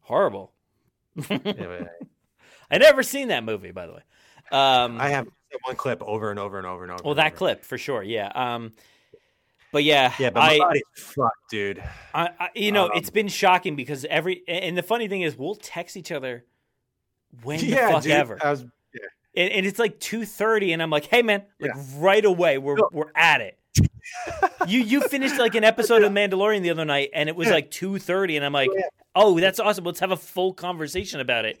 horrible. 0.00 0.52
Yeah, 1.28 1.38
but 1.38 1.88
I 2.70 2.78
never 2.78 3.02
seen 3.02 3.28
that 3.28 3.44
movie, 3.44 3.70
by 3.70 3.86
the 3.86 3.92
way. 3.92 4.02
Um, 4.52 5.00
I 5.00 5.08
have 5.08 5.26
one 5.62 5.76
clip 5.76 6.02
over 6.02 6.30
and 6.30 6.38
over 6.38 6.58
and 6.58 6.66
over 6.66 6.82
and 6.82 6.92
over. 6.92 7.02
Well, 7.04 7.14
that 7.14 7.28
over. 7.28 7.36
clip 7.36 7.64
for 7.64 7.78
sure. 7.78 8.02
Yeah. 8.02 8.28
Um, 8.34 8.72
but 9.72 9.82
yeah, 9.84 10.12
Yeah, 10.18 10.30
but 10.30 10.40
my 10.40 10.54
I, 10.54 10.58
body's 10.58 10.82
fucked, 10.94 11.50
dude. 11.50 11.82
I, 12.14 12.28
I, 12.38 12.48
you 12.54 12.70
know, 12.72 12.84
Um, 12.86 12.90
it's 12.94 13.10
been 13.10 13.28
shocking 13.28 13.74
because 13.76 14.04
every 14.04 14.42
and 14.46 14.76
the 14.78 14.82
funny 14.82 15.08
thing 15.08 15.22
is, 15.22 15.36
we'll 15.36 15.56
text 15.56 15.96
each 15.96 16.12
other 16.12 16.44
when 17.42 17.58
yeah, 17.60 17.86
the 17.88 17.92
fuck 17.94 18.02
dude. 18.04 18.12
ever, 18.12 18.38
was, 18.44 18.60
and, 19.36 19.50
and 19.52 19.66
it's 19.66 19.80
like 19.80 19.98
two 19.98 20.24
thirty, 20.24 20.72
and 20.72 20.80
I'm 20.80 20.90
like, 20.90 21.06
hey 21.06 21.22
man, 21.22 21.42
like 21.58 21.72
Yeah. 21.74 21.82
right 21.96 22.24
away, 22.24 22.58
we're 22.58 22.76
No. 22.76 22.88
we're 22.92 23.10
at 23.16 23.40
it. 23.40 23.58
You 24.66 24.80
you 24.80 25.00
finished 25.02 25.38
like 25.38 25.54
an 25.54 25.64
episode 25.64 26.02
of 26.02 26.12
Mandalorian 26.12 26.62
the 26.62 26.70
other 26.70 26.84
night, 26.84 27.10
and 27.14 27.28
it 27.28 27.36
was 27.36 27.48
like 27.50 27.70
two 27.70 27.98
thirty, 27.98 28.36
and 28.36 28.44
I'm 28.44 28.52
like, 28.52 28.68
oh, 28.70 28.76
Yeah. 28.76 28.84
oh, 29.16 29.40
that's 29.40 29.60
awesome. 29.60 29.84
Let's 29.84 30.00
have 30.00 30.10
a 30.12 30.16
full 30.16 30.52
conversation 30.54 31.20
about 31.20 31.44
it 31.44 31.60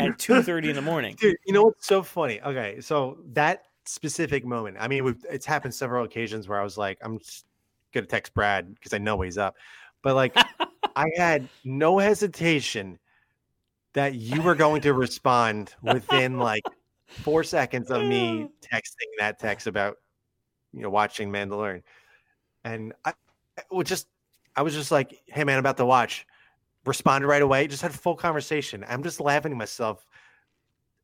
at 0.00 0.18
two 0.18 0.42
thirty 0.42 0.70
in 0.70 0.76
the 0.76 0.82
morning. 0.82 1.16
dude. 1.18 1.36
You 1.46 1.52
know 1.54 1.64
what's 1.64 1.86
so 1.86 2.02
funny? 2.02 2.40
Okay, 2.40 2.80
so 2.80 3.18
that 3.32 3.64
specific 3.86 4.44
moment. 4.44 4.76
I 4.80 4.88
mean, 4.88 5.04
we've, 5.04 5.24
it's 5.30 5.46
happened 5.46 5.74
several 5.74 6.04
occasions 6.04 6.48
where 6.48 6.60
I 6.60 6.64
was 6.64 6.78
like, 6.78 6.98
I'm 7.02 7.18
just 7.18 7.44
gonna 7.92 8.06
text 8.06 8.34
Brad 8.34 8.74
because 8.74 8.92
I 8.92 8.98
know 8.98 9.20
he's 9.20 9.38
up, 9.38 9.56
but 10.02 10.14
like, 10.14 10.36
I 10.96 11.06
had 11.16 11.48
no 11.64 11.98
hesitation 11.98 12.98
that 13.94 14.14
you 14.14 14.42
were 14.42 14.54
going 14.56 14.82
to 14.82 14.92
respond 14.92 15.72
within 15.82 16.38
like 16.38 16.64
four 17.06 17.44
seconds 17.44 17.90
of 17.92 18.02
me 18.02 18.48
texting 18.72 19.08
that 19.18 19.38
text 19.38 19.66
about 19.68 19.96
you 20.74 20.82
know 20.82 20.90
watching 20.90 21.30
Mandalorian, 21.30 21.82
and 22.64 22.92
I 23.04 23.14
was 23.70 23.88
just 23.88 24.06
I 24.56 24.62
was 24.62 24.74
just 24.74 24.90
like, 24.90 25.20
hey 25.26 25.44
man, 25.44 25.56
I'm 25.56 25.60
about 25.60 25.76
to 25.78 25.86
watch. 25.86 26.26
Responded 26.86 27.26
right 27.28 27.40
away. 27.40 27.66
Just 27.66 27.80
had 27.80 27.92
a 27.92 27.96
full 27.96 28.14
conversation. 28.14 28.84
I'm 28.86 29.02
just 29.02 29.18
laughing 29.18 29.52
to 29.52 29.56
myself. 29.56 30.06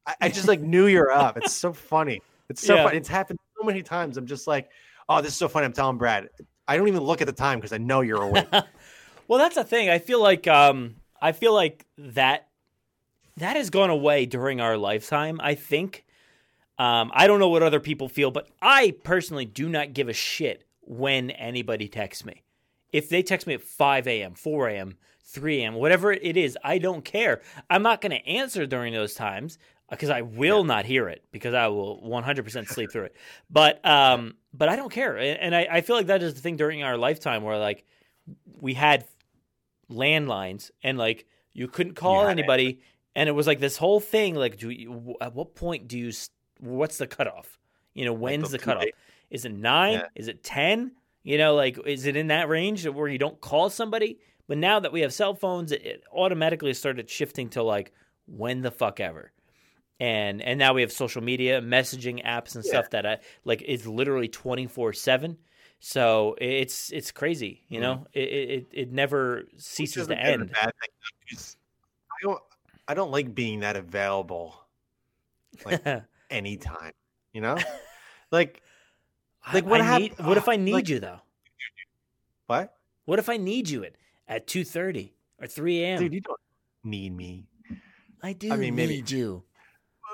I, 0.06 0.14
I 0.20 0.28
just 0.28 0.46
like 0.46 0.60
knew 0.60 0.86
you're 0.86 1.10
up. 1.10 1.38
It's 1.38 1.52
so 1.52 1.72
funny. 1.72 2.20
It's 2.50 2.62
so 2.62 2.74
Yeah. 2.74 2.84
funny. 2.84 2.98
It's 2.98 3.08
happened 3.08 3.38
so 3.58 3.64
many 3.64 3.82
times. 3.82 4.18
I'm 4.18 4.26
just 4.26 4.46
like, 4.46 4.68
oh, 5.08 5.22
this 5.22 5.32
is 5.32 5.38
so 5.38 5.48
funny. 5.48 5.64
I'm 5.64 5.72
telling 5.72 5.96
Brad. 5.96 6.28
I 6.68 6.76
don't 6.76 6.88
even 6.88 7.02
look 7.02 7.22
at 7.22 7.26
the 7.26 7.32
time 7.32 7.58
because 7.58 7.72
I 7.72 7.78
know 7.78 8.02
you're 8.02 8.20
awake. 8.20 8.46
well, 9.28 9.38
that's 9.38 9.54
the 9.54 9.64
thing. 9.64 9.88
I 9.88 9.98
feel 10.00 10.20
like 10.20 10.46
um, 10.46 10.96
I 11.20 11.32
feel 11.32 11.54
like 11.54 11.86
that 11.96 12.48
that 13.38 13.56
has 13.56 13.70
gone 13.70 13.90
away 13.90 14.26
during 14.26 14.60
our 14.60 14.76
lifetime. 14.76 15.40
I 15.42 15.54
think. 15.54 16.04
Um, 16.80 17.10
I 17.12 17.26
don't 17.26 17.40
know 17.40 17.50
what 17.50 17.62
other 17.62 17.78
people 17.78 18.08
feel, 18.08 18.30
but 18.30 18.48
I 18.62 18.94
personally 19.04 19.44
do 19.44 19.68
not 19.68 19.92
give 19.92 20.08
a 20.08 20.14
shit 20.14 20.64
when 20.80 21.30
anybody 21.30 21.88
texts 21.88 22.24
me. 22.24 22.42
If 22.90 23.10
they 23.10 23.22
text 23.22 23.46
me 23.46 23.52
at 23.52 23.60
5 23.60 24.08
a.m., 24.08 24.32
4 24.32 24.68
a.m., 24.70 24.96
3 25.24 25.60
a.m., 25.60 25.74
whatever 25.74 26.10
it 26.10 26.38
is, 26.38 26.56
I 26.64 26.78
don't 26.78 27.04
care. 27.04 27.42
I'm 27.68 27.82
not 27.82 28.00
going 28.00 28.12
to 28.12 28.26
answer 28.26 28.64
during 28.64 28.94
those 28.94 29.12
times 29.12 29.58
because 29.90 30.08
I 30.08 30.22
will 30.22 30.64
not 30.64 30.86
hear 30.86 31.06
it 31.10 31.22
because 31.32 31.52
I 31.52 31.66
will 31.66 32.00
100% 32.00 32.66
sleep 32.68 32.90
through 32.90 33.04
it. 33.04 33.16
But 33.50 33.84
um, 33.84 34.36
but 34.54 34.70
I 34.70 34.76
don't 34.76 34.90
care, 34.90 35.18
and 35.18 35.54
I, 35.54 35.68
I 35.70 35.80
feel 35.82 35.96
like 35.96 36.06
that 36.06 36.22
is 36.22 36.32
the 36.32 36.40
thing 36.40 36.56
during 36.56 36.82
our 36.82 36.96
lifetime 36.96 37.42
where 37.42 37.58
like 37.58 37.84
we 38.58 38.72
had 38.72 39.04
landlines 39.92 40.70
and 40.82 40.96
like 40.96 41.26
you 41.52 41.68
couldn't 41.68 41.94
call 41.94 42.22
had 42.22 42.30
anybody, 42.30 42.80
and 43.14 43.28
it 43.28 43.32
was 43.32 43.46
like 43.46 43.60
this 43.60 43.76
whole 43.76 44.00
thing. 44.00 44.34
Like, 44.34 44.56
do 44.58 44.70
you, 44.70 45.16
at 45.20 45.34
what 45.34 45.54
point 45.54 45.86
do 45.86 45.98
you? 45.98 46.12
What's 46.60 46.98
the 46.98 47.06
cutoff? 47.06 47.58
You 47.94 48.04
know, 48.04 48.12
when's 48.12 48.50
the 48.50 48.58
cutoff? 48.58 48.84
Is 49.30 49.44
it 49.44 49.52
nine? 49.52 49.94
Yeah. 49.94 50.06
Is 50.14 50.28
it 50.28 50.42
ten? 50.42 50.92
You 51.22 51.38
know, 51.38 51.54
like 51.54 51.78
is 51.86 52.06
it 52.06 52.16
in 52.16 52.28
that 52.28 52.48
range 52.48 52.86
where 52.86 53.08
you 53.08 53.18
don't 53.18 53.40
call 53.40 53.70
somebody? 53.70 54.18
But 54.48 54.58
now 54.58 54.80
that 54.80 54.92
we 54.92 55.00
have 55.02 55.12
cell 55.12 55.34
phones, 55.34 55.70
it, 55.70 55.84
it 55.84 56.04
automatically 56.12 56.74
started 56.74 57.08
shifting 57.08 57.50
to 57.50 57.62
like 57.62 57.92
when 58.26 58.62
the 58.62 58.70
fuck 58.70 59.00
ever. 59.00 59.32
And 59.98 60.40
and 60.40 60.58
now 60.58 60.72
we 60.72 60.80
have 60.80 60.92
social 60.92 61.22
media, 61.22 61.60
messaging 61.60 62.24
apps 62.24 62.54
and 62.54 62.64
stuff 62.64 62.90
that 62.90 63.06
I 63.06 63.18
like 63.44 63.62
is 63.62 63.86
literally 63.86 64.28
twenty 64.28 64.66
four 64.66 64.92
seven. 64.92 65.36
So 65.78 66.36
it's 66.40 66.90
it's 66.90 67.10
crazy, 67.10 67.64
you 67.68 67.80
know. 67.80 68.06
It, 68.12 68.20
it 68.20 68.66
it 68.72 68.92
never 68.92 69.42
Mm-hmm. 69.42 69.58
Ceases 69.58 70.06
to 70.06 70.18
end. 70.18 70.50
I 70.62 70.70
don't. 72.22 72.40
I 72.88 72.94
don't 72.94 73.12
like 73.12 73.34
being 73.34 73.60
that 73.60 73.76
available 73.76 74.60
like 75.64 75.84
anytime. 76.30 76.92
You 77.32 77.40
know, 77.42 77.56
like 78.30 78.62
Like, 79.52 79.64
what 79.66 79.80
I 79.80 79.84
hap- 79.84 80.00
need, 80.00 80.18
what 80.18 80.36
ah, 80.36 80.40
if 80.40 80.48
I 80.48 80.56
need 80.56 80.72
like- 80.72 80.88
you 80.88 81.00
though? 81.00 81.20
what, 82.46 82.74
What 83.04 83.18
if 83.18 83.28
I 83.28 83.36
need 83.36 83.68
you 83.68 83.84
at 83.84 83.92
at 84.28 84.46
two 84.46 84.64
thirty 84.64 85.14
or 85.40 85.46
three 85.46 85.82
a.m.? 85.82 85.98
dude? 86.00 86.14
You 86.14 86.20
don't 86.20 86.40
need 86.84 87.14
me. 87.14 87.46
I 88.22 88.32
do 88.32 88.52
I 88.52 88.56
mean, 88.56 88.74
maybe- 88.74 88.96
need 88.96 89.10
you. 89.10 89.42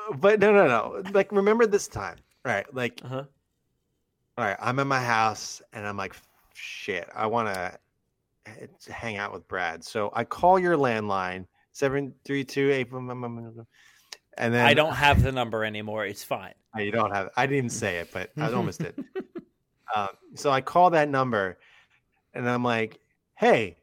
Uh, 0.08 0.14
but 0.16 0.38
no, 0.40 0.52
no, 0.52 0.66
no. 0.66 1.02
Like, 1.12 1.32
remember 1.32 1.66
this 1.66 1.88
time, 1.88 2.16
right? 2.44 2.66
Like, 2.74 3.00
Uh 3.04 3.08
huh. 3.08 3.24
all 4.38 4.44
right, 4.44 4.56
I'm 4.60 4.78
in 4.78 4.86
my 4.88 5.00
house 5.02 5.62
and 5.72 5.86
I'm 5.86 5.96
like, 5.96 6.14
shit, 6.54 7.08
I 7.14 7.26
want 7.26 7.48
to 7.52 7.78
eh, 8.46 8.66
hang 8.90 9.16
out 9.16 9.32
with 9.32 9.48
Brad. 9.48 9.82
So 9.82 10.10
I 10.14 10.24
call 10.24 10.58
your 10.58 10.76
landline 10.76 11.46
seven 11.72 12.14
three 12.24 12.44
two 12.44 12.70
eight, 12.70 12.88
and 14.38 14.52
then 14.52 14.64
I 14.66 14.74
don't 14.74 14.94
have 14.94 15.22
the 15.22 15.32
number 15.32 15.64
anymore. 15.64 16.06
It's 16.06 16.24
fine. 16.24 16.54
You 16.76 16.90
don't 16.90 17.10
have. 17.14 17.30
I 17.36 17.46
didn't 17.46 17.56
even 17.58 17.70
say 17.70 17.98
it, 17.98 18.10
but 18.12 18.30
I 18.36 18.52
almost 18.52 18.80
did. 18.80 18.94
Um, 19.94 20.08
so 20.34 20.50
I 20.50 20.60
call 20.60 20.90
that 20.90 21.08
number, 21.08 21.58
and 22.34 22.46
I'm 22.50 22.64
like, 22.64 22.98
"Hey, 23.36 23.76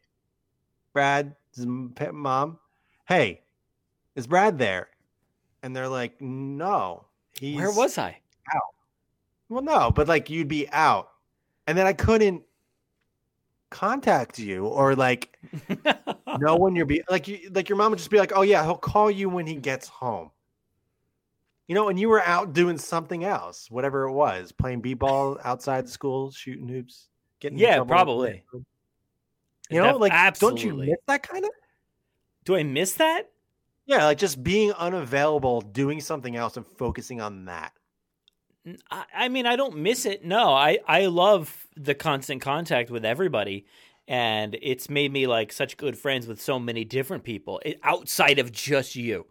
Brad, 0.92 1.34
this 1.52 1.60
is 1.60 1.66
m- 1.66 1.94
pe- 1.96 2.12
mom. 2.12 2.60
Hey, 3.08 3.42
is 4.16 4.28
Brad 4.28 4.58
there?" 4.60 4.90
And 5.64 5.74
they're 5.74 5.88
like, 5.88 6.22
"No, 6.22 7.06
he's 7.40 7.56
Where 7.56 7.72
was 7.72 7.98
I? 7.98 8.18
Out. 8.54 8.62
well, 9.48 9.64
no, 9.64 9.92
but 9.92 10.10
like 10.10 10.30
you'd 10.30 10.50
be 10.50 10.70
out, 10.72 11.10
and 11.68 11.78
then 11.78 11.88
I 11.88 11.94
couldn't 11.94 12.44
contact 13.70 14.38
you 14.38 14.68
or 14.68 14.96
like 14.96 15.40
know 16.38 16.58
when 16.58 16.76
you're 16.76 16.86
be 16.86 17.02
like 17.10 17.28
you 17.28 17.50
like 17.54 17.70
your 17.70 17.78
mom 17.78 17.92
would 17.92 17.98
just 17.98 18.12
be 18.12 18.20
like, 18.20 18.34
"Oh 18.36 18.42
yeah, 18.44 18.64
he'll 18.64 18.76
call 18.76 19.10
you 19.10 19.30
when 19.30 19.48
he 19.48 19.56
gets 19.56 19.88
home." 19.88 20.32
You 21.68 21.76
know, 21.76 21.90
and 21.90 22.00
you 22.00 22.10
were 22.10 22.22
out 22.24 22.54
doing 22.54 22.78
something 22.78 23.24
else, 23.24 23.72
whatever 23.72 24.04
it 24.04 24.12
was, 24.12 24.52
playing 24.52 24.82
b-ball 24.82 25.40
outside 25.44 25.88
school, 25.88 26.30
shooting 26.32 26.68
hoops, 26.68 27.08
getting 27.40 27.58
Yeah, 27.58 27.84
probably. 27.84 28.44
You 29.70 29.82
know, 29.82 29.96
like 29.98 30.12
don't 30.40 30.62
you 30.62 30.76
miss 30.76 31.00
that 31.08 31.24
kind 31.24 31.46
of? 31.46 31.52
Do 32.44 32.56
I 32.56 32.64
miss 32.64 32.96
that? 32.96 33.30
Yeah, 33.86 34.06
like 34.06 34.18
just 34.18 34.44
being 34.44 34.74
unavailable, 34.74 35.62
doing 35.62 36.02
something 36.02 36.36
else, 36.36 36.58
and 36.58 36.66
focusing 36.66 37.22
on 37.22 37.46
that. 37.46 37.72
I 38.90 39.30
mean, 39.30 39.46
I 39.46 39.56
don't 39.56 39.78
miss 39.78 40.06
it. 40.06 40.24
No, 40.24 40.54
I 40.54 40.80
I 40.88 41.08
love 41.08 41.68
the 41.76 41.96
constant 41.96 42.42
contact 42.42 42.90
with 42.92 43.04
everybody, 43.04 43.66
and 44.08 44.58
it's 44.62 44.90
made 44.90 45.12
me 45.12 45.28
like 45.28 45.52
such 45.52 45.76
good 45.78 45.98
friends 45.98 46.28
with 46.28 46.42
so 46.42 46.60
many 46.60 46.86
different 46.86 47.24
people 47.24 47.62
outside 47.84 48.40
of 48.40 48.52
just 48.52 48.96
you. 48.96 49.26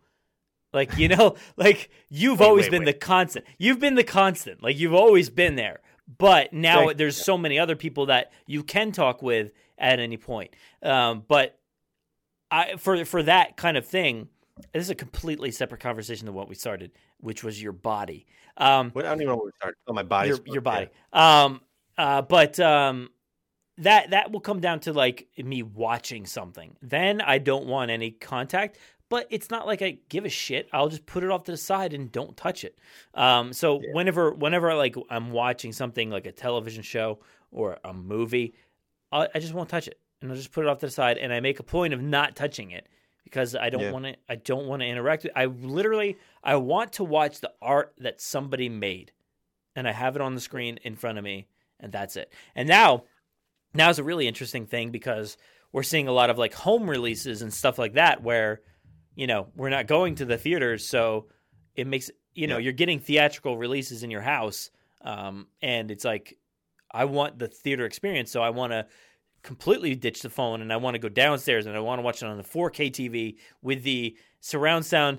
Like 0.73 0.97
you 0.97 1.09
know, 1.09 1.37
like 1.57 1.91
you've 2.09 2.41
Wait, 2.41 2.47
always 2.47 2.65
wait, 2.67 2.71
been 2.71 2.81
wait. 2.85 3.01
the 3.01 3.07
constant. 3.07 3.45
You've 3.59 3.79
been 3.81 3.95
the 3.95 4.05
constant. 4.05 4.63
Like 4.63 4.79
you've 4.79 4.95
always 4.95 5.31
been 5.31 5.57
there. 5.57 5.81
But 6.19 6.53
now 6.53 6.87
Thank- 6.87 6.99
there's 6.99 7.17
so 7.17 7.39
many 7.39 7.59
other 7.59 7.77
people 7.77 8.07
that 8.07 8.33
you 8.47 8.63
can 8.63 8.93
talk 8.93 9.23
with 9.23 9.53
at 9.79 9.99
any 10.01 10.17
point. 10.17 10.55
Um, 10.83 11.25
but 11.27 11.59
I 12.51 12.77
for 12.77 13.05
for 13.05 13.23
that 13.23 13.57
kind 13.57 13.77
of 13.77 13.87
thing, 13.87 14.29
this 14.73 14.85
is 14.85 14.91
a 14.91 14.95
completely 14.95 15.51
separate 15.51 15.81
conversation 15.81 16.27
than 16.27 16.35
what 16.35 16.49
we 16.49 16.55
started, 16.55 16.93
which 17.19 17.43
was 17.43 17.63
your 17.63 17.73
body. 17.73 18.27
Um, 18.57 18.91
What 18.91 19.07
I 19.07 19.11
don't 19.11 19.19
even 19.23 19.29
know 19.29 19.37
where 19.37 19.47
we 19.47 19.53
started. 19.57 19.77
Oh, 19.89 19.93
my 19.95 20.03
body. 20.03 20.29
your 20.29 20.39
your 20.47 20.61
body. 20.61 20.89
Um, 21.13 21.61
uh, 21.97 22.23
but 22.23 22.59
um, 22.61 23.09
that 23.79 24.11
that 24.11 24.31
will 24.33 24.41
come 24.41 24.61
down 24.61 24.81
to 24.81 24.93
like 24.93 25.29
me 25.39 25.63
watching 25.63 26.27
something. 26.27 26.77
Then 26.83 27.21
I 27.21 27.39
don't 27.39 27.67
want 27.67 27.91
any 27.91 28.11
contact. 28.11 28.79
But 29.13 29.27
it's 29.29 29.51
not 29.51 29.67
like 29.67 29.83
I 29.83 29.99
give 30.09 30.25
a 30.25 30.31
shit. 30.31 30.71
I'll 30.73 30.89
just 30.89 31.05
put 31.05 31.23
it 31.23 31.31
off 31.31 31.45
to 31.45 31.51
the 31.51 31.59
side 31.59 31.93
and 31.93 32.11
don't 32.11 32.35
touch 32.35 32.65
it. 32.65 32.79
Um, 33.13 33.53
so 33.53 33.79
Yeah. 33.83 33.93
whenever 33.93 34.33
whenever 34.33 34.75
like 34.75 34.97
I'm 35.11 35.33
watching 35.33 35.71
something 35.73 36.09
like 36.11 36.25
a 36.25 36.33
television 36.33 36.83
show 36.83 37.19
or 37.51 37.79
a 37.85 37.93
movie, 37.93 38.55
I, 39.13 39.29
I 39.35 39.39
just 39.39 39.53
won't 39.53 39.69
touch 39.69 39.87
it, 39.87 40.01
and 40.23 40.31
I'll 40.31 40.37
just 40.37 40.51
put 40.51 40.65
it 40.65 40.69
off 40.69 40.79
to 40.79 40.87
the 40.87 40.91
side. 40.93 41.19
And 41.19 41.31
I 41.31 41.41
make 41.41 41.61
a 41.61 41.63
point 41.63 41.93
of 41.93 42.01
not 42.01 42.35
touching 42.37 42.71
it 42.71 42.89
because 43.23 43.55
I 43.55 43.69
don't 43.69 43.83
Yeah. 43.83 43.93
want 43.93 44.05
to. 44.07 44.17
I 44.31 44.37
don't 44.37 44.67
want 44.67 44.81
to 44.81 44.87
interact. 44.89 45.25
with 45.25 45.33
I 45.37 45.45
literally 45.45 46.17
I 46.43 46.57
want 46.57 46.95
to 46.95 47.05
watch 47.05 47.41
the 47.41 47.53
art 47.61 47.93
that 47.99 48.19
somebody 48.23 48.71
made 48.71 49.13
and 49.77 49.87
I 49.87 49.93
have 49.93 50.17
it 50.17 50.23
on 50.23 50.35
the 50.35 50.41
screen 50.41 50.79
in 50.85 50.97
front 50.97 51.19
of 51.19 51.25
me, 51.25 51.49
and 51.81 51.93
that's 51.93 52.17
it. 52.17 52.33
And 52.55 52.67
now, 52.67 53.05
now 53.75 53.91
is 53.91 53.99
a 53.99 54.05
really 54.05 54.27
interesting 54.27 54.65
thing 54.67 54.91
because 54.91 55.37
we're 55.71 55.83
seeing 55.83 56.09
a 56.09 56.13
lot 56.13 56.31
of 56.31 56.39
like 56.39 56.55
home 56.55 56.89
releases 56.89 57.43
and 57.43 57.53
stuff 57.53 57.79
like 57.79 57.93
that, 57.95 58.23
where 58.23 58.61
you 59.15 59.27
know 59.27 59.49
we're 59.57 59.71
not 59.71 59.87
going 59.87 60.15
to 60.17 60.25
the 60.25 60.39
theaters, 60.39 60.87
so 60.87 61.27
it 61.75 61.87
makes 61.87 62.11
you 62.35 62.47
know 62.47 62.57
Yeah. 62.57 62.65
you're 62.65 62.73
getting 62.73 62.99
theatrical 63.01 63.57
releases 63.59 64.03
in 64.03 64.11
your 64.11 64.23
house, 64.23 64.71
um, 65.03 65.47
and 65.61 65.91
it's 65.91 66.05
like 66.05 66.39
I 66.91 67.05
want 67.07 67.39
the 67.39 67.49
theater 67.49 67.85
experience, 67.87 68.31
so 68.31 68.43
I 68.43 68.51
want 68.51 68.73
to 68.73 68.87
completely 69.43 69.95
ditch 69.97 70.23
the 70.23 70.31
phone 70.31 70.63
and 70.63 70.73
I 70.73 70.77
want 70.77 70.95
to 70.95 71.01
go 71.01 71.09
downstairs 71.09 71.67
and 71.67 71.75
I 71.77 71.81
want 71.81 71.99
to 71.99 72.03
watch 72.03 72.23
it 72.23 72.27
on 72.27 72.37
the 72.37 72.45
4K 72.45 72.93
TV 72.93 73.37
with 73.61 73.83
the 73.83 74.17
surround 74.41 74.87
sound 74.87 75.19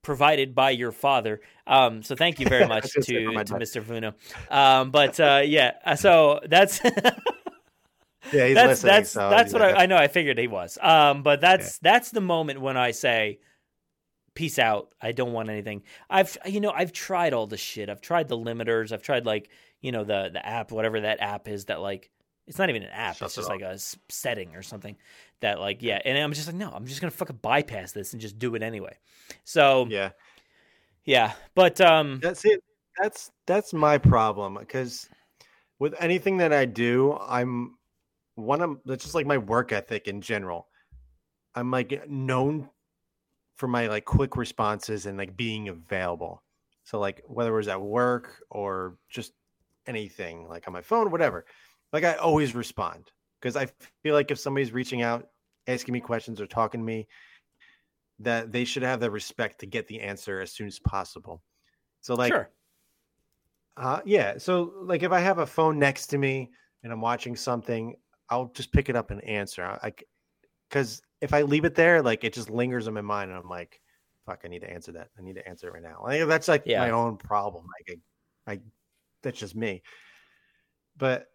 provided 0.00 0.54
by 0.54 0.70
your 0.70 0.90
father. 0.90 1.40
Um, 1.66 2.02
so 2.02 2.14
thank 2.14 2.40
you 2.40 2.46
very 2.48 2.66
much 2.74 2.90
to, 2.92 3.02
to 3.02 3.54
Mr. 3.54 3.82
Vuno. 3.82 4.14
Um, 4.50 4.90
but 4.90 5.20
uh, 5.20 5.42
yeah, 5.44 5.72
uh, 5.84 5.96
so 5.96 6.40
that's 6.48 6.80
yeah, 8.32 8.46
he's 8.46 8.54
that's 8.54 8.68
listening, 8.68 8.92
that's 8.92 9.10
so 9.10 9.30
that's 9.30 9.52
yeah. 9.52 9.58
what 9.58 9.76
I, 9.76 9.82
I 9.82 9.86
know. 9.86 9.96
I 9.96 10.08
figured 10.08 10.38
he 10.38 10.48
was. 10.48 10.78
Um, 10.80 11.22
but 11.22 11.40
that's 11.40 11.78
that's 11.78 12.10
the 12.10 12.20
moment 12.20 12.60
when 12.60 12.76
I 12.76 12.90
say, 12.90 13.40
"Peace 14.34 14.58
out." 14.58 14.92
I 15.00 15.12
don't 15.12 15.32
want 15.32 15.48
anything. 15.48 15.82
I've 16.08 16.36
you 16.46 16.60
know 16.60 16.70
I've 16.70 16.92
tried 16.92 17.32
all 17.32 17.46
the 17.46 17.56
shit. 17.56 17.88
I've 17.88 18.00
tried 18.00 18.28
the 18.28 18.36
limiters. 18.36 18.92
I've 18.92 19.02
tried 19.02 19.26
like 19.26 19.50
you 19.80 19.92
know 19.92 20.04
the 20.04 20.30
the 20.32 20.44
app, 20.44 20.72
whatever 20.72 21.00
that 21.00 21.20
app 21.20 21.48
is 21.48 21.66
that 21.66 21.80
like 21.80 22.10
it's 22.46 22.58
not 22.58 22.70
even 22.70 22.82
an 22.82 22.90
app. 22.90 23.16
Shuts 23.16 23.36
it's 23.36 23.46
just 23.46 23.50
it 23.50 23.52
like 23.52 23.62
a 23.62 23.78
setting 24.08 24.56
or 24.56 24.62
something 24.62 24.96
that 25.40 25.60
like 25.60 25.82
yeah. 25.82 26.00
And 26.04 26.18
I'm 26.18 26.32
just 26.32 26.46
like 26.46 26.56
no, 26.56 26.70
I'm 26.70 26.86
just 26.86 27.00
gonna 27.00 27.10
fucking 27.10 27.38
bypass 27.42 27.92
this 27.92 28.12
and 28.12 28.20
just 28.22 28.38
do 28.38 28.54
it 28.54 28.62
anyway. 28.62 28.96
So 29.44 29.86
yeah, 29.88 30.10
Yeah, 31.04 31.32
but 31.54 31.80
um, 31.80 32.20
that's 32.22 32.44
it. 32.44 32.62
That's 33.00 33.30
that's 33.46 33.72
my 33.72 33.96
problem 33.96 34.58
because 34.58 35.08
with 35.78 35.94
anything 36.00 36.38
that 36.38 36.52
I 36.52 36.64
do, 36.64 37.16
I'm 37.20 37.77
one 38.38 38.62
of 38.62 38.78
that's 38.84 39.04
just 39.04 39.14
like 39.14 39.26
my 39.26 39.38
work 39.38 39.72
ethic 39.72 40.08
in 40.08 40.20
general. 40.20 40.68
I'm 41.54 41.70
like 41.70 42.08
known 42.08 42.68
for 43.56 43.66
my 43.66 43.88
like 43.88 44.04
quick 44.04 44.36
responses 44.36 45.06
and 45.06 45.18
like 45.18 45.36
being 45.36 45.68
available. 45.68 46.42
So 46.84 46.98
like 47.00 47.22
whether 47.26 47.52
it 47.52 47.56
was 47.56 47.68
at 47.68 47.80
work 47.80 48.42
or 48.50 48.96
just 49.08 49.32
anything 49.86 50.48
like 50.48 50.66
on 50.66 50.72
my 50.72 50.82
phone, 50.82 51.10
whatever. 51.10 51.44
Like 51.92 52.04
I 52.04 52.14
always 52.14 52.54
respond 52.54 53.10
because 53.40 53.56
I 53.56 53.68
feel 54.02 54.14
like 54.14 54.30
if 54.30 54.38
somebody's 54.38 54.72
reaching 54.72 55.02
out, 55.02 55.28
asking 55.66 55.92
me 55.92 56.00
questions 56.00 56.40
or 56.40 56.46
talking 56.46 56.80
to 56.80 56.84
me, 56.84 57.08
that 58.20 58.52
they 58.52 58.64
should 58.64 58.82
have 58.82 59.00
the 59.00 59.10
respect 59.10 59.60
to 59.60 59.66
get 59.66 59.88
the 59.88 60.00
answer 60.00 60.40
as 60.40 60.52
soon 60.52 60.66
as 60.66 60.78
possible. 60.78 61.42
So 62.00 62.14
like 62.14 62.32
sure, 62.32 62.50
uh, 63.78 64.00
yeah. 64.04 64.38
So, 64.38 64.72
like, 64.82 65.02
if 65.02 65.12
I 65.12 65.20
have 65.20 65.38
a 65.38 65.46
phone 65.46 65.78
next 65.78 66.08
to 66.08 66.18
me 66.18 66.50
and 66.82 66.92
I'm 66.92 67.00
watching 67.00 67.36
something, 67.36 67.94
I'll 68.30 68.46
just 68.54 68.72
pick 68.72 68.88
it 68.88 68.96
up 68.96 69.10
and 69.10 69.22
answer. 69.24 69.64
I, 69.64 69.92
because 70.68 71.00
if 71.20 71.32
I 71.32 71.42
leave 71.42 71.64
it 71.64 71.74
there, 71.74 72.02
like, 72.02 72.24
it 72.24 72.32
just 72.34 72.50
lingers 72.50 72.86
in 72.86 72.94
my 72.94 73.00
mind, 73.00 73.30
and 73.30 73.38
I'm 73.38 73.48
like, 73.48 73.80
"Fuck, 74.26 74.42
I 74.44 74.48
need 74.48 74.60
to 74.60 74.70
answer 74.70 74.92
that. 74.92 75.08
I 75.18 75.22
need 75.22 75.34
to 75.36 75.48
answer 75.48 75.68
it 75.68 75.72
right 75.74 75.82
now." 75.82 76.02
Like, 76.02 76.26
that's 76.28 76.48
like 76.48 76.62
Yeah. 76.66 76.80
my 76.80 76.90
own 76.90 77.16
problem. 77.16 77.64
Like, 77.88 77.98
I, 78.46 78.52
I, 78.52 78.60
that's 79.22 79.38
just 79.38 79.56
me. 79.56 79.82
But 80.96 81.26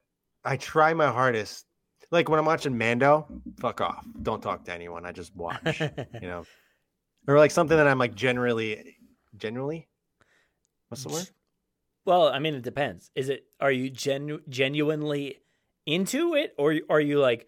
I 0.44 0.58
try 0.58 0.94
my 0.94 1.10
hardest. 1.12 1.66
Like 2.12 2.30
when 2.30 2.38
I'm 2.40 2.46
watching 2.46 2.78
Mando, 2.78 3.28
fuck 3.60 3.82
off. 3.82 4.06
Don't 4.22 4.42
talk 4.42 4.66
to 4.66 4.74
anyone. 4.74 5.06
I 5.06 5.12
just 5.12 5.36
watch. 5.36 5.80
you 5.80 5.90
know, 6.28 6.44
or 7.28 7.38
like 7.38 7.50
something 7.52 7.76
that 7.78 7.88
I'm 7.88 7.98
like 7.98 8.14
generally, 8.14 8.96
generally. 9.36 9.88
What's 10.90 11.04
the 11.04 11.10
word? 11.10 11.30
Well, 12.06 12.28
I 12.28 12.40
mean, 12.40 12.54
it 12.56 12.62
depends. 12.62 13.10
Is 13.16 13.30
it 13.30 13.46
are 13.60 13.72
you 13.72 13.90
genu- 13.90 14.42
genuinely 14.50 15.38
into 15.86 16.36
it, 16.36 16.54
or 16.58 16.80
are 16.90 17.02
you 17.02 17.20
like, 17.20 17.48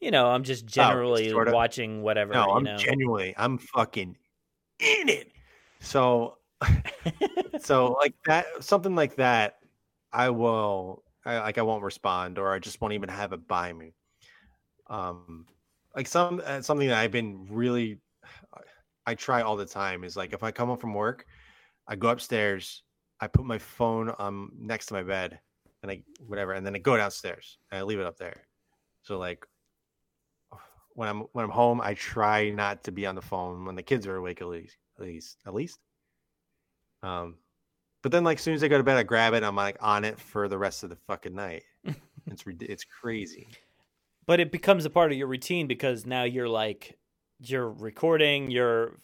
you 0.00 0.10
know, 0.10 0.26
I'm 0.28 0.44
just 0.44 0.66
generally 0.66 1.28
Oh, 1.28 1.32
sort 1.32 1.48
of. 1.48 1.54
watching 1.54 2.02
whatever? 2.02 2.34
No, 2.34 2.44
you 2.44 2.56
I'm 2.56 2.64
know? 2.64 2.76
genuinely, 2.76 3.34
I'm 3.36 3.58
fucking 3.58 4.16
in 4.80 5.08
it. 5.08 5.32
So, 5.80 6.38
so 7.58 7.92
like 7.92 8.14
that, 8.26 8.46
something 8.64 8.94
like 8.94 9.16
that, 9.16 9.58
I 10.12 10.30
will, 10.30 11.04
I, 11.24 11.38
like, 11.40 11.58
I 11.58 11.62
won't 11.62 11.82
respond, 11.84 12.38
or 12.38 12.52
I 12.52 12.58
just 12.58 12.80
won't 12.80 12.94
even 12.94 13.08
have 13.08 13.32
it 13.32 13.46
by 13.46 13.72
me. 13.72 13.94
Um, 14.88 15.46
like 15.94 16.06
some 16.06 16.42
uh, 16.44 16.62
something 16.62 16.88
that 16.88 16.98
I've 16.98 17.10
been 17.12 17.46
really, 17.50 18.00
I 19.06 19.14
try 19.14 19.42
all 19.42 19.56
the 19.56 19.66
time 19.66 20.04
is 20.04 20.16
like 20.16 20.32
if 20.32 20.42
I 20.42 20.50
come 20.50 20.68
home 20.68 20.78
from 20.78 20.94
work, 20.94 21.26
I 21.88 21.96
go 21.96 22.08
upstairs, 22.08 22.82
I 23.20 23.28
put 23.28 23.44
my 23.46 23.58
phone 23.58 24.14
um 24.18 24.52
next 24.56 24.86
to 24.86 24.94
my 24.94 25.02
bed, 25.02 25.40
and 25.82 25.90
I 25.90 26.02
whatever, 26.26 26.52
and 26.52 26.64
then 26.66 26.74
I 26.74 26.78
go 26.78 26.96
downstairs 26.96 27.58
and 27.70 27.78
I 27.78 27.82
leave 27.82 28.00
it 28.00 28.06
up 28.06 28.16
there. 28.18 28.42
So 29.02 29.18
like 29.18 29.46
when 30.94 31.08
I'm 31.08 31.20
when 31.32 31.44
I'm 31.44 31.50
home, 31.50 31.80
I 31.80 31.94
try 31.94 32.50
not 32.50 32.84
to 32.84 32.92
be 32.92 33.06
on 33.06 33.14
the 33.14 33.22
phone 33.22 33.64
when 33.64 33.74
the 33.76 33.82
kids 33.82 34.06
are 34.06 34.16
awake 34.16 34.40
at 34.40 34.48
least 34.48 34.76
at 34.98 35.04
least 35.04 35.36
at 35.46 35.54
least. 35.54 35.78
Um, 37.02 37.36
but 38.02 38.12
then 38.12 38.24
like 38.24 38.38
as 38.38 38.42
soon 38.42 38.54
as 38.54 38.62
I 38.64 38.68
go 38.68 38.78
to 38.78 38.84
bed, 38.84 38.96
I 38.96 39.02
grab 39.02 39.34
it. 39.34 39.42
I'm 39.44 39.56
like 39.56 39.76
on 39.80 40.04
it 40.04 40.18
for 40.18 40.48
the 40.48 40.58
rest 40.58 40.82
of 40.82 40.90
the 40.90 40.96
fucking 41.06 41.34
night. 41.34 41.62
it's 42.26 42.44
it's 42.46 42.84
crazy. 42.84 43.46
but 44.26 44.40
it 44.40 44.50
becomes 44.50 44.84
a 44.84 44.90
part 44.90 45.12
of 45.12 45.18
your 45.18 45.28
routine 45.28 45.66
because 45.66 46.06
now 46.06 46.24
you're 46.24 46.48
like 46.48 46.98
you're 47.38 47.68
recording 47.70 48.50
you're 48.50 48.96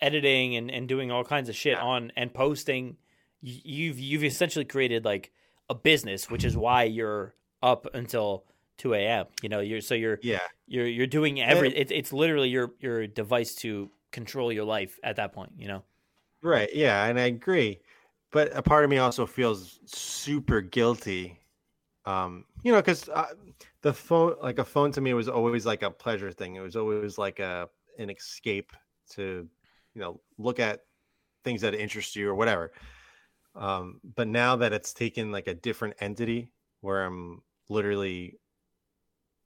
editing 0.00 0.54
and, 0.56 0.70
and 0.70 0.86
doing 0.88 1.10
all 1.10 1.24
kinds 1.24 1.48
of 1.48 1.56
shit 1.56 1.72
Yeah. 1.78 1.82
on 1.82 2.12
and 2.16 2.32
posting 2.32 2.98
you've 3.40 3.98
you've 3.98 4.22
essentially 4.22 4.64
created 4.66 5.04
like 5.04 5.32
a 5.68 5.74
business 5.74 6.30
which 6.30 6.44
is 6.44 6.56
why 6.56 6.84
you're 6.84 7.34
up 7.62 7.86
until 7.94 8.46
2 8.76 8.94
a.m 8.94 9.26
you 9.42 9.48
know 9.48 9.60
you're 9.60 9.80
so 9.80 9.94
you're 9.94 10.20
Yeah, 10.20 10.48
you're 10.66 10.86
you're 10.86 11.06
doing 11.06 11.40
every 11.40 11.74
it's 11.76 11.92
it's 11.92 12.12
literally 12.12 12.48
your 12.48 12.74
your 12.80 13.06
device 13.06 13.54
to 13.56 13.90
control 14.12 14.52
your 14.52 14.64
life 14.64 14.98
at 15.02 15.16
that 15.16 15.32
point 15.32 15.52
you 15.56 15.68
know 15.68 15.84
right. 16.42 16.68
Yeah, 16.74 17.06
and 17.06 17.18
I 17.18 17.24
agree. 17.24 17.80
But 18.30 18.54
a 18.56 18.62
part 18.62 18.84
of 18.84 18.90
me 18.90 18.98
also 18.98 19.26
feels 19.26 19.80
super 19.86 20.60
guilty. 20.60 21.40
Um, 22.06 22.46
you 22.64 22.72
know, 22.72 22.80
because 22.80 23.08
uh, 23.10 23.34
the 23.82 23.94
phone, 23.94 24.36
like 24.42 24.58
a 24.58 24.64
phone, 24.64 24.92
to 24.92 25.00
me 25.02 25.14
was 25.14 25.28
always 25.28 25.66
like 25.66 25.82
a 25.82 25.90
pleasure 25.90 26.32
thing. 26.32 26.56
It 26.56 26.60
was 26.60 26.76
always 26.76 27.18
like 27.18 27.40
a 27.40 27.70
an 27.98 28.10
escape 28.10 28.72
to, 29.10 29.48
you 29.94 30.00
know, 30.02 30.20
look 30.38 30.60
at 30.60 30.86
things 31.44 31.62
that 31.62 31.74
interest 31.74 32.16
you 32.16 32.28
or 32.30 32.34
whatever. 32.36 32.72
Um, 33.58 34.00
but 34.14 34.28
now 34.28 34.56
that 34.56 34.72
it's 34.72 34.94
taken 34.94 35.32
like 35.32 35.48
a 35.48 35.54
different 35.54 35.96
entity 36.00 36.52
where 36.80 37.04
I'm 37.04 37.42
literally 37.68 38.38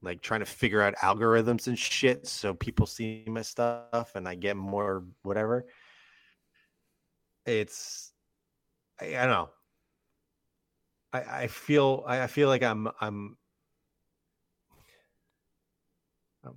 like 0.02 0.20
trying 0.20 0.40
to 0.40 0.46
figure 0.46 0.82
out 0.82 0.94
algorithms 0.96 1.66
and 1.66 1.78
shit 1.78 2.26
so 2.26 2.52
people 2.52 2.86
see 2.86 3.24
my 3.26 3.40
stuff 3.40 4.12
and 4.14 4.28
I 4.28 4.34
get 4.34 4.56
more 4.56 5.04
whatever. 5.22 5.66
It's 7.46 8.12
I, 9.00 9.16
I 9.16 9.26
don't 9.26 9.30
know. 9.30 9.50
I, 11.14 11.20
I 11.44 11.46
feel 11.46 12.04
I, 12.06 12.22
I 12.22 12.26
feel 12.26 12.48
like 12.48 12.62
I'm 12.62 12.88
I'm 13.00 13.38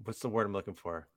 what's 0.03 0.19
the 0.19 0.29
word 0.29 0.45
I'm 0.45 0.53
looking 0.53 0.75
for? 0.75 1.07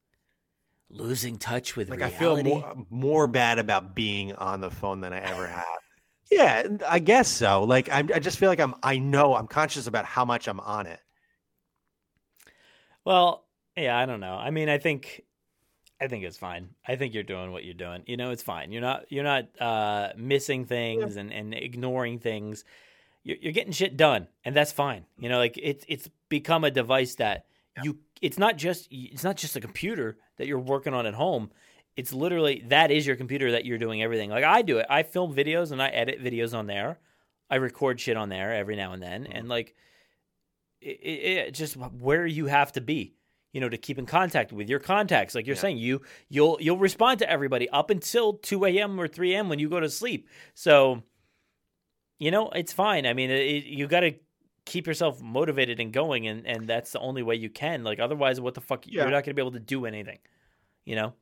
losing 0.90 1.37
touch 1.37 1.77
with 1.77 1.90
Like 1.90 2.01
reality 2.01 2.14
I 2.16 2.18
feel 2.18 2.42
more 2.42 2.87
more 2.90 3.27
bad 3.27 3.59
about 3.59 3.94
being 3.94 4.35
on 4.35 4.61
the 4.61 4.70
phone 4.70 5.01
than 5.01 5.12
I 5.12 5.20
ever 5.20 5.46
have. 5.46 5.66
Yeah, 6.31 6.67
I 6.87 6.99
guess 6.99 7.29
so. 7.29 7.64
Like 7.64 7.88
I, 7.88 7.99
I 7.99 8.19
just 8.19 8.38
feel 8.38 8.49
like 8.49 8.61
I'm. 8.61 8.75
I 8.83 8.99
know 8.99 9.35
I'm 9.35 9.47
conscious 9.47 9.87
about 9.87 10.05
how 10.05 10.25
much 10.25 10.47
I'm 10.47 10.61
on 10.61 10.87
it. 10.87 11.01
Well, 13.05 13.47
yeah, 13.77 13.99
I 13.99 14.05
don't 14.07 14.21
know. 14.21 14.35
I 14.35 14.51
mean, 14.51 14.69
I 14.69 14.79
think 14.79 15.23
I 16.01 16.07
think 16.07 16.25
it's 16.25 16.37
fine. 16.38 16.71
I 16.87 16.97
think 16.97 17.14
you're 17.14 17.23
doing 17.23 17.53
what 17.53 17.64
you're 17.64 17.75
doing. 17.75 18.03
You 18.07 18.17
know, 18.17 18.31
it's 18.31 18.43
fine. 18.43 18.73
You're 18.73 18.83
not 18.83 19.11
you're 19.11 19.25
not 19.25 19.49
uh 19.61 20.11
missing 20.17 20.64
things 20.67 21.17
and 21.17 21.33
and 21.33 21.55
ignoring 21.55 22.19
things. 22.19 22.64
You're, 23.25 23.38
you're 23.41 23.53
getting 23.53 23.73
shit 23.73 23.97
done, 23.97 24.29
and 24.45 24.55
that's 24.55 24.73
fine. 24.73 25.07
You 25.19 25.29
know, 25.29 25.38
like 25.38 25.59
it's 25.61 25.85
it's 25.88 26.09
become 26.29 26.64
a 26.64 26.71
device 26.71 27.14
that 27.17 27.47
you 27.83 27.99
it's 28.21 28.38
not 28.38 28.57
just 28.57 28.88
it's 28.91 29.25
not 29.25 29.37
just 29.37 29.57
a 29.57 29.61
computer 29.61 30.19
that 30.37 30.47
you're 30.47 30.59
working 30.59 30.95
on 30.95 31.07
at 31.07 31.14
home. 31.14 31.51
It's 31.98 32.12
literally 32.12 32.62
that 32.68 32.92
is 32.92 33.06
your 33.06 33.16
computer 33.16 33.52
that 33.52 33.64
you're 33.64 33.76
doing 33.76 34.02
everything. 34.02 34.30
Like 34.30 34.44
I 34.44 34.62
do 34.62 34.78
it. 34.78 34.87
I 34.88 35.02
film 35.02 35.34
videos 35.34 35.72
and 35.72 35.82
I 35.82 35.88
edit 35.88 36.22
videos 36.22 36.56
on 36.56 36.68
there. 36.68 37.00
I 37.50 37.56
record 37.56 37.98
shit 37.98 38.16
on 38.16 38.28
there 38.28 38.54
every 38.54 38.76
now 38.76 38.92
and 38.92 39.02
then, 39.02 39.26
and 39.26 39.42
mm-hmm. 39.42 39.50
like 39.50 39.74
it, 40.80 41.00
it, 41.02 41.37
it 41.48 41.54
just 41.54 41.76
where 41.76 42.24
you 42.24 42.46
have 42.46 42.70
to 42.72 42.80
be 42.80 43.14
you 43.52 43.61
know 43.61 43.68
to 43.68 43.78
keep 43.78 43.98
in 43.98 44.06
contact 44.06 44.52
with 44.52 44.68
your 44.68 44.78
contacts 44.78 45.34
like 45.34 45.46
you're 45.46 45.56
Yeah. 45.56 45.62
saying 45.62 45.78
you 45.78 46.02
you'll 46.28 46.58
you'll 46.61 46.78
respond 46.78 47.18
to 47.18 47.28
everybody 47.28 47.68
up 47.70 47.90
until 47.90 48.34
2 48.34 48.64
a.m 48.66 49.00
or 49.00 49.08
3 49.08 49.34
a.m 49.34 49.48
when 49.48 49.58
you 49.58 49.68
go 49.68 49.80
to 49.80 49.88
sleep 49.90 50.28
so 50.54 51.02
you 52.18 52.30
know 52.30 52.50
it's 52.50 52.72
fine 52.72 53.06
i 53.06 53.14
mean 53.14 53.30
it, 53.30 53.64
you 53.64 53.87
got 53.87 54.00
to 54.00 54.12
keep 54.66 54.87
yourself 54.87 55.22
motivated 55.22 55.80
and 55.80 55.92
going 55.92 56.28
and 56.28 56.46
and 56.46 56.68
that's 56.68 56.92
the 56.92 57.00
only 57.00 57.22
way 57.22 57.34
you 57.34 57.48
can 57.48 57.82
like 57.82 57.98
otherwise 57.98 58.38
what 58.40 58.54
the 58.54 58.61
fuck 58.61 58.87
Yeah. 58.87 59.02
you're 59.02 59.11
not 59.11 59.24
going 59.24 59.34
to 59.34 59.34
be 59.34 59.42
able 59.42 59.52
to 59.52 59.61
do 59.61 59.87
anything 59.87 60.18
you 60.84 60.94
know 60.94 61.14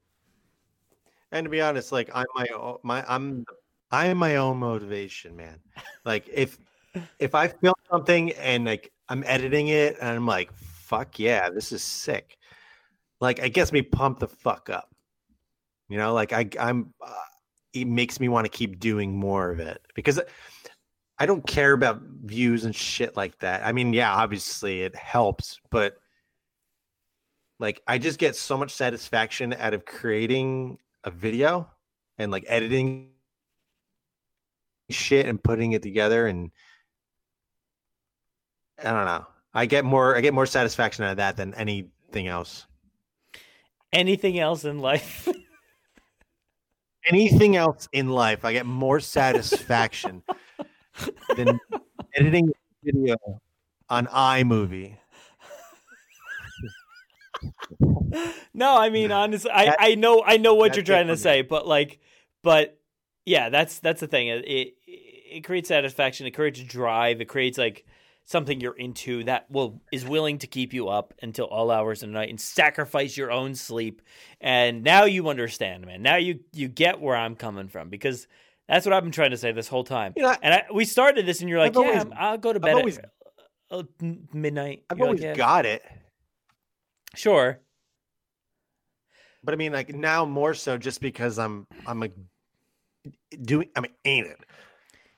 And 1.33 1.45
to 1.45 1.51
be 1.51 1.61
honest, 1.61 1.93
like 1.93 2.11
I'm 2.15 2.27
my 2.35 2.47
my 2.83 3.05
I'm 3.09 3.45
I 3.91 4.07
am 4.07 4.19
my 4.19 4.37
own 4.37 4.59
motivation, 4.59 5.37
man. 5.37 5.61
Like 6.05 6.29
if 6.33 6.59
if 7.19 7.35
I 7.35 7.49
film 7.49 7.75
something 7.91 8.33
and 8.33 8.65
like 8.65 8.93
I'm 9.09 9.25
editing 9.27 9.69
it 9.69 9.97
and 10.01 10.11
I'm 10.11 10.27
like, 10.27 10.53
fuck 10.53 11.19
yeah, 11.19 11.51
this 11.51 11.73
is 11.73 11.83
sick. 11.83 12.37
Like 13.21 13.39
it 13.39 13.51
gets 13.51 13.73
me 13.73 13.83
pumped 13.83 14.21
the 14.21 14.29
fuck 14.29 14.71
up. 14.71 14.95
You 15.89 15.99
know, 15.99 16.15
like 16.15 16.33
I 16.33 16.49
I'm 16.59 16.93
uh, 17.01 17.13
it 17.73 17.87
makes 17.87 18.21
me 18.21 18.29
want 18.29 18.45
to 18.45 18.51
keep 18.51 18.79
doing 18.79 19.17
more 19.17 19.51
of 19.51 19.61
it 19.61 19.81
because 19.95 20.21
I 21.19 21.27
don't 21.27 21.47
care 21.47 21.73
about 21.73 22.03
views 22.25 22.65
and 22.65 22.75
shit 22.75 23.17
like 23.17 23.39
that. 23.39 23.65
I 23.65 23.73
mean, 23.73 23.93
yeah, 23.93 24.15
obviously 24.15 24.83
it 24.83 24.95
helps, 24.95 25.59
but 25.71 25.97
like 27.59 27.83
I 27.87 27.99
just 27.99 28.19
get 28.19 28.37
so 28.37 28.57
much 28.59 28.73
satisfaction 28.73 29.55
out 29.55 29.75
of 29.75 29.85
creating 29.87 30.79
a 31.07 31.11
video 31.11 31.71
and 32.19 32.31
like 32.31 32.45
editing 32.49 33.11
shit 34.91 35.27
and 35.27 35.43
putting 35.43 35.73
it 35.73 35.83
together 35.83 36.27
and 36.27 36.51
I 38.79 38.91
don't 38.91 39.07
know. 39.07 39.27
I 39.55 39.65
get 39.65 39.87
more 39.87 40.17
I 40.17 40.21
get 40.21 40.35
more 40.35 40.45
satisfaction 40.45 41.05
out 41.05 41.13
of 41.13 41.17
that 41.17 41.37
than 41.37 41.55
anything 41.55 42.27
else. 42.27 42.67
Anything 43.93 44.39
else 44.39 44.65
in 44.65 44.81
life? 44.81 45.29
anything 47.09 47.57
else 47.57 47.89
in 47.93 48.09
life, 48.09 48.45
I 48.45 48.53
get 48.53 48.67
more 48.67 49.01
satisfaction 49.01 50.23
than 51.37 51.59
editing 52.17 52.53
video 52.83 53.17
on 53.89 54.07
iMovie. 54.09 54.97
no, 58.55 58.77
I 58.77 58.91
mean 58.91 59.13
honestly, 59.13 59.51
I, 59.51 59.77
I 59.79 59.95
know 59.95 60.23
I 60.25 60.37
know 60.37 60.55
what 60.55 60.77
you're 60.77 60.85
trying 60.85 61.09
to 61.09 61.17
say, 61.17 61.43
but 61.43 61.67
like, 61.67 62.01
but 62.43 62.79
yeah, 63.25 63.49
that's 63.49 63.79
that's 63.81 64.01
the 64.01 64.07
thing. 64.07 64.29
It, 64.29 64.45
it 64.47 64.75
it 64.87 65.45
creates 65.45 65.69
satisfaction. 65.69 66.27
It 66.27 66.33
creates 66.33 66.61
drive. 66.61 67.21
It 67.21 67.27
creates 67.27 67.59
like 67.59 67.85
something 68.25 68.61
you're 68.61 68.77
into 68.77 69.25
that 69.25 69.49
will 69.51 69.81
is 69.93 70.05
willing 70.05 70.39
to 70.39 70.47
keep 70.47 70.73
you 70.73 70.89
up 70.89 71.15
until 71.23 71.47
all 71.47 71.71
hours 71.71 72.03
of 72.03 72.09
the 72.09 72.13
night 72.13 72.29
and 72.29 72.41
sacrifice 72.41 73.17
your 73.17 73.31
own 73.31 73.55
sleep. 73.55 74.03
And 74.41 74.83
now 74.83 75.05
you 75.05 75.29
understand, 75.29 75.87
man. 75.87 76.03
Now 76.03 76.17
you 76.17 76.41
you 76.53 76.69
get 76.69 77.01
where 77.01 77.17
I'm 77.17 77.37
coming 77.37 77.69
from 77.69 77.89
because 77.89 78.27
that's 78.69 78.85
what 78.85 78.93
I've 78.93 79.05
been 79.05 79.13
trying 79.13 79.31
to 79.31 79.37
say 79.37 79.53
this 79.53 79.69
whole 79.69 79.85
time. 79.85 80.13
You 80.17 80.25
know, 80.25 80.37
and 80.43 80.55
I, 80.55 80.65
we 80.73 80.85
started 80.85 81.25
this, 81.27 81.41
and 81.41 81.49
you're 81.49 81.59
like, 81.61 81.77
I've 81.77 81.85
"Yeah, 81.85 81.99
always, 82.01 82.13
I'll 82.19 82.39
go 82.39 82.53
to 82.53 82.61
bed 82.61 82.75
always, 82.75 82.99
at 82.99 83.11
uh, 83.71 83.85
midnight." 84.33 84.85
I've 84.91 84.99
you're 84.99 85.07
always 85.07 85.21
like, 85.21 85.29
yeah. 85.29 85.35
got 85.37 85.67
it. 85.67 85.83
Sure. 87.17 87.61
But 89.43 89.55
I 89.55 89.57
mean, 89.57 89.73
like 89.73 89.95
now 89.95 90.25
more 90.25 90.55
so, 90.55 90.77
just 90.77 91.01
because 91.01 91.39
I'm 91.39 91.67
I'm 91.87 92.01
like 92.01 92.13
doing 93.43 93.69
I'm 93.77 93.87
in 94.05 94.27
it. 94.27 94.39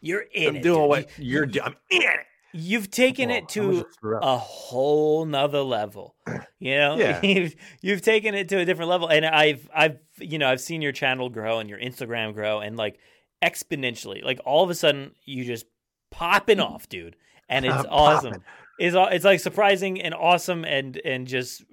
You're 0.00 0.24
in 0.32 0.48
I'm 0.48 0.56
it. 0.56 0.62
Doing 0.62 0.80
dude. 0.80 0.88
what 0.88 1.18
you're 1.18 1.46
doing. 1.46 1.66
I'm 1.66 1.76
in 1.90 2.02
it. 2.02 2.20
You've 2.52 2.90
taken 2.90 3.30
it 3.30 3.48
to 3.50 3.87
a 4.22 4.38
whole 4.38 5.26
nother 5.26 5.61
level. 5.61 6.14
You 6.58 6.76
know, 6.76 6.96
yeah. 6.96 7.20
you've, 7.22 7.54
you've 7.82 8.02
taken 8.02 8.34
it 8.34 8.48
to 8.48 8.58
a 8.58 8.64
different 8.64 8.90
level, 8.90 9.08
and 9.08 9.24
I've 9.26 9.68
I've 9.74 9.98
you 10.18 10.38
know 10.38 10.48
I've 10.48 10.61
seen 10.61 10.82
your 10.82 10.92
channel 10.92 11.28
grow 11.28 11.58
and 11.58 11.68
your 11.68 11.78
Instagram 11.78 12.34
grow, 12.34 12.61
and 12.61 12.76
like 12.76 12.98
exponentially, 13.44 14.24
like 14.24 14.40
all 14.44 14.64
of 14.64 14.70
a 14.70 14.74
sudden 14.74 15.12
you 15.24 15.44
just 15.44 15.66
popping 16.11 16.61
off, 16.61 16.88
dude, 16.88 17.16
and 17.48 17.66
it's 17.66 17.84
awesome. 17.90 18.42
It's 18.78 18.96
it's 18.96 19.24
like 19.24 19.40
surprising 19.40 20.00
and 20.00 20.14
awesome, 20.14 20.64
and 20.64 20.96
and 21.04 21.26
just 21.26 21.64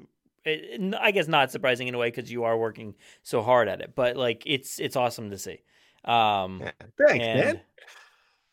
it, 0.45 0.95
I 0.99 1.11
guess 1.11 1.27
not 1.27 1.51
surprising 1.51 1.87
in 1.87 1.95
a 1.95 1.97
way 1.97 2.09
because 2.09 2.31
you 2.31 2.43
are 2.43 2.57
working 2.57 2.95
so 3.23 3.41
hard 3.41 3.67
at 3.67 3.81
it, 3.81 3.93
but 3.95 4.15
like 4.15 4.43
it's 4.45 4.79
it's 4.79 4.95
awesome 4.95 5.31
to 5.31 5.37
see. 5.37 5.61
Um, 6.03 6.61
yeah, 6.61 6.71
thanks, 7.07 7.25
and, 7.25 7.39
man. 7.39 7.61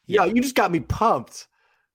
Yeah, 0.06 0.24
Yo, 0.24 0.34
you 0.34 0.42
just 0.42 0.54
got 0.54 0.70
me 0.70 0.80
pumped. 0.80 1.46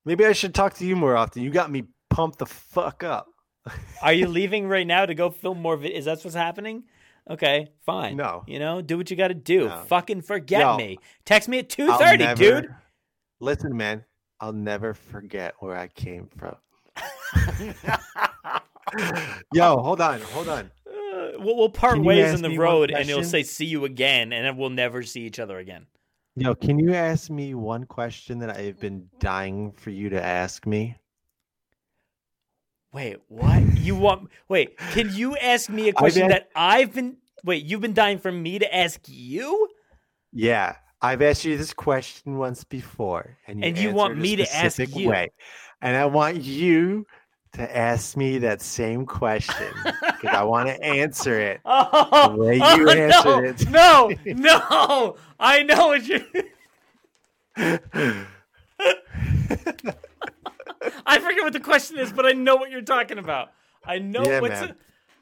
Maybe 0.06 0.26
I 0.26 0.32
should 0.32 0.56
talk 0.56 0.76
to 0.76 0.86
you 0.86 0.96
more 0.96 1.18
often. 1.18 1.44
You 1.44 1.50
got 1.50 1.70
me 1.70 1.86
pumped 2.10 2.40
the 2.40 2.46
fuck 2.46 3.04
up. 3.04 3.28
Are 4.02 4.14
you 4.14 4.28
leaving 4.28 4.68
right 4.68 4.88
now 4.88 5.06
to 5.06 5.14
go 5.14 5.30
film 5.30 5.62
more? 5.62 5.76
Vi- 5.76 5.94
Is 5.94 6.06
that 6.06 6.24
what's 6.24 6.36
happening? 6.36 6.84
Okay, 7.30 7.72
fine. 7.86 8.16
No, 8.16 8.44
you 8.48 8.60
know, 8.60 8.82
do 8.82 8.98
what 8.98 9.12
you 9.12 9.18
got 9.18 9.28
to 9.30 9.34
do. 9.34 9.68
No. 9.68 9.84
Fucking 9.88 10.22
forget 10.22 10.62
Yo, 10.62 10.78
me. 10.78 10.98
Text 11.26 11.50
me 11.50 11.60
at 11.60 11.70
two 11.70 11.92
thirty, 11.98 12.34
dude. 12.36 12.74
Listen, 13.40 13.76
man, 13.76 14.06
I'll 14.40 14.54
never 14.54 14.94
forget 14.94 15.56
where 15.60 15.78
I 15.78 15.88
came 15.88 16.30
from. 16.38 16.56
Yo, 19.54 19.78
hold 19.78 20.02
on, 20.02 20.22
hold 20.22 20.50
on. 20.50 20.72
Uh, 20.88 21.32
we'll, 21.40 21.56
we'll 21.58 21.70
part 21.70 22.02
ways 22.02 22.34
in 22.34 22.42
the 22.42 22.58
road, 22.58 22.92
and 22.92 23.10
it'll 23.10 23.24
say 23.24 23.44
"see 23.44 23.66
you 23.66 23.86
again," 23.86 24.34
and 24.34 24.46
then 24.46 24.58
we'll 24.58 24.70
never 24.70 25.04
see 25.04 25.22
each 25.22 25.40
other 25.40 25.58
again. 25.58 25.86
Yo, 26.36 26.54
can 26.54 26.78
you 26.78 26.94
ask 26.94 27.30
me 27.30 27.56
one 27.56 27.86
question 27.86 28.40
that 28.40 28.56
I've 28.56 28.80
been 28.80 29.10
dying 29.20 29.72
for 29.72 29.90
you 29.90 30.10
to 30.10 30.24
ask 30.24 30.68
me? 30.68 30.96
Wait, 32.94 33.18
what? 33.28 33.62
you 33.80 33.96
want? 33.96 34.30
Wait, 34.48 34.78
can 34.78 35.14
you 35.14 35.36
ask 35.38 35.70
me 35.70 35.90
a 35.90 35.94
question 35.94 36.24
I've 36.24 36.30
that 36.30 36.50
I've 36.56 36.94
been? 36.94 37.18
Wait, 37.44 37.66
you've 37.66 37.82
been 37.82 37.94
dying 37.94 38.20
for 38.20 38.32
me 38.32 38.60
to 38.60 38.76
ask 38.76 39.02
you? 39.08 39.68
Yeah, 40.32 40.76
I've 41.02 41.22
asked 41.22 41.46
you 41.46 41.58
this 41.58 41.74
question 41.74 42.38
once 42.38 42.64
before, 42.64 43.38
and 43.48 43.60
you, 43.60 43.66
and 43.66 43.78
you 43.78 43.92
want 43.92 44.18
me 44.18 44.36
to 44.36 44.56
ask 44.56 44.80
you, 44.80 45.10
way. 45.10 45.30
and 45.82 45.96
I 45.96 46.06
want 46.06 46.44
you 46.44 47.06
to 47.54 47.78
ask 47.78 48.18
me 48.18 48.38
that 48.40 48.62
same 48.62 49.06
question 49.06 49.74
because 49.84 50.36
I 50.36 50.44
want 50.44 50.70
to 50.70 50.84
answer 50.84 51.40
it 51.40 51.62
oh, 51.66 52.32
the 52.32 52.44
way 52.44 52.56
you 52.56 52.62
oh, 52.62 52.90
answered 52.90 53.72
no, 53.72 54.10
it. 54.10 54.38
no, 54.38 54.60
no, 54.60 55.16
I 55.40 55.64
know 55.64 55.88
what 55.88 56.08
you. 56.08 56.26
I 61.06 61.20
forget 61.20 61.44
what 61.44 61.54
the 61.54 61.60
question 61.60 61.98
is, 61.98 62.12
but 62.12 62.26
I 62.26 62.34
know 62.34 62.56
what 62.56 62.70
you're 62.72 62.82
talking 62.82 63.18
about. 63.18 63.52
I 63.84 64.00
know 64.00 64.24
yeah, 64.24 64.42
what's. 64.42 64.62
Man. 64.62 64.76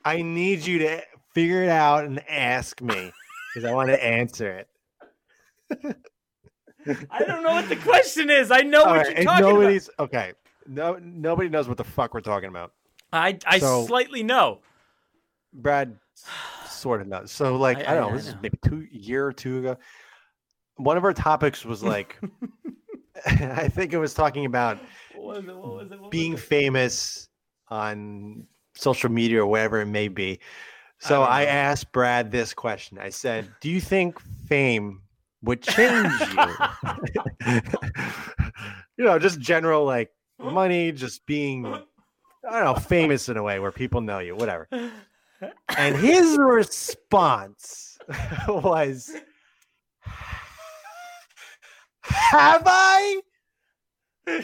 I 0.04 0.22
need 0.22 0.66
you 0.66 0.80
to 0.80 1.02
figure 1.34 1.64
it 1.64 1.70
out 1.70 2.06
and 2.06 2.22
ask 2.30 2.82
me 2.82 3.12
because 3.54 3.70
I 3.70 3.74
want 3.74 3.90
to 3.90 4.04
answer 4.04 4.52
it. 4.52 4.68
I 7.10 7.24
don't 7.24 7.44
know 7.44 7.54
what 7.54 7.70
the 7.70 7.76
question 7.78 8.30
is. 8.30 8.52
I 8.52 8.62
know 8.62 8.84
All 8.84 8.92
what 8.92 9.08
right, 9.08 9.16
you're 9.16 9.26
talking 9.26 9.46
nobody's, 9.46 9.90
about. 9.98 10.06
Okay, 10.06 10.34
no, 10.68 10.98
nobody 11.02 11.50
knows 11.50 11.68
what 11.68 11.78
the 11.78 11.84
fuck 11.84 12.14
we're 12.14 12.22
talking 12.22 12.50
about. 12.50 12.74
I 13.12 13.38
I 13.46 13.60
so, 13.60 13.86
slightly 13.86 14.24
know. 14.24 14.60
Brad 15.54 15.98
sort 16.68 17.02
of 17.02 17.08
knows. 17.08 17.32
So 17.32 17.56
like 17.56 17.78
I, 17.80 17.92
I 17.92 17.96
don't 17.96 18.12
know. 18.12 18.18
This 18.18 18.28
know. 18.28 18.34
is 18.34 18.38
maybe 18.42 18.58
two 18.64 18.88
year 18.92 19.26
or 19.26 19.34
two 19.34 19.60
ago. 19.60 19.78
One 20.78 20.98
of 20.98 21.04
our 21.04 21.14
topics 21.14 21.64
was 21.64 21.84
like, 21.94 22.20
I 23.26 23.68
think 23.68 23.94
it 23.94 23.98
was 23.98 24.14
talking 24.14 24.46
about 24.46 24.78
what 25.16 25.38
was 25.38 25.48
it? 25.48 25.56
What 25.56 25.74
was 25.76 25.92
it? 25.92 26.02
What 26.02 26.12
being 26.12 26.38
famous 26.38 27.30
on 27.70 28.46
social 28.76 29.10
media 29.10 29.42
or 29.42 29.48
whatever 29.48 29.82
it 29.82 29.88
may 29.88 30.08
be. 30.08 30.40
So 31.00 31.24
I, 31.24 31.42
I 31.42 31.46
asked 31.46 31.92
Brad 31.92 32.32
this 32.32 32.54
question. 32.54 32.98
I 32.98 33.10
said, 33.10 33.50
"Do 33.62 33.70
you 33.70 33.82
think 33.82 34.20
fame 34.48 35.02
would 35.42 35.62
change 35.62 36.12
you?" 36.20 36.56
you 38.98 39.04
know, 39.06 39.20
just 39.20 39.40
general 39.40 39.86
like 39.86 40.12
money, 40.40 40.92
just 40.92 41.26
being, 41.26 41.66
I 41.66 41.82
don't 42.44 42.64
know, 42.64 42.76
famous 42.76 43.30
in 43.30 43.38
a 43.38 43.44
way 43.44 43.60
where 43.60 43.72
people 43.72 44.02
know 44.02 44.20
you, 44.20 44.36
whatever. 44.36 44.68
And 45.78 45.96
his 45.96 46.38
response 46.38 47.98
was, 48.48 49.12
Have 52.02 52.64
I? 52.66 53.22
so 54.28 54.42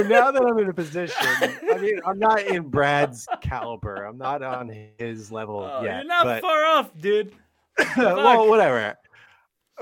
now 0.00 0.30
that 0.30 0.44
I'm 0.44 0.58
in 0.58 0.68
a 0.68 0.74
position, 0.74 1.16
I 1.20 1.78
mean, 1.80 2.00
I'm 2.04 2.18
not 2.18 2.42
in 2.42 2.68
Brad's 2.68 3.26
caliber. 3.40 4.04
I'm 4.04 4.18
not 4.18 4.42
on 4.42 4.70
his 4.98 5.30
level 5.30 5.60
oh, 5.60 5.82
yet. 5.82 5.98
You're 5.98 6.04
not 6.04 6.24
but... 6.24 6.40
far 6.40 6.64
off, 6.64 6.90
dude. 6.98 7.32
well, 7.96 8.48
whatever 8.48 8.96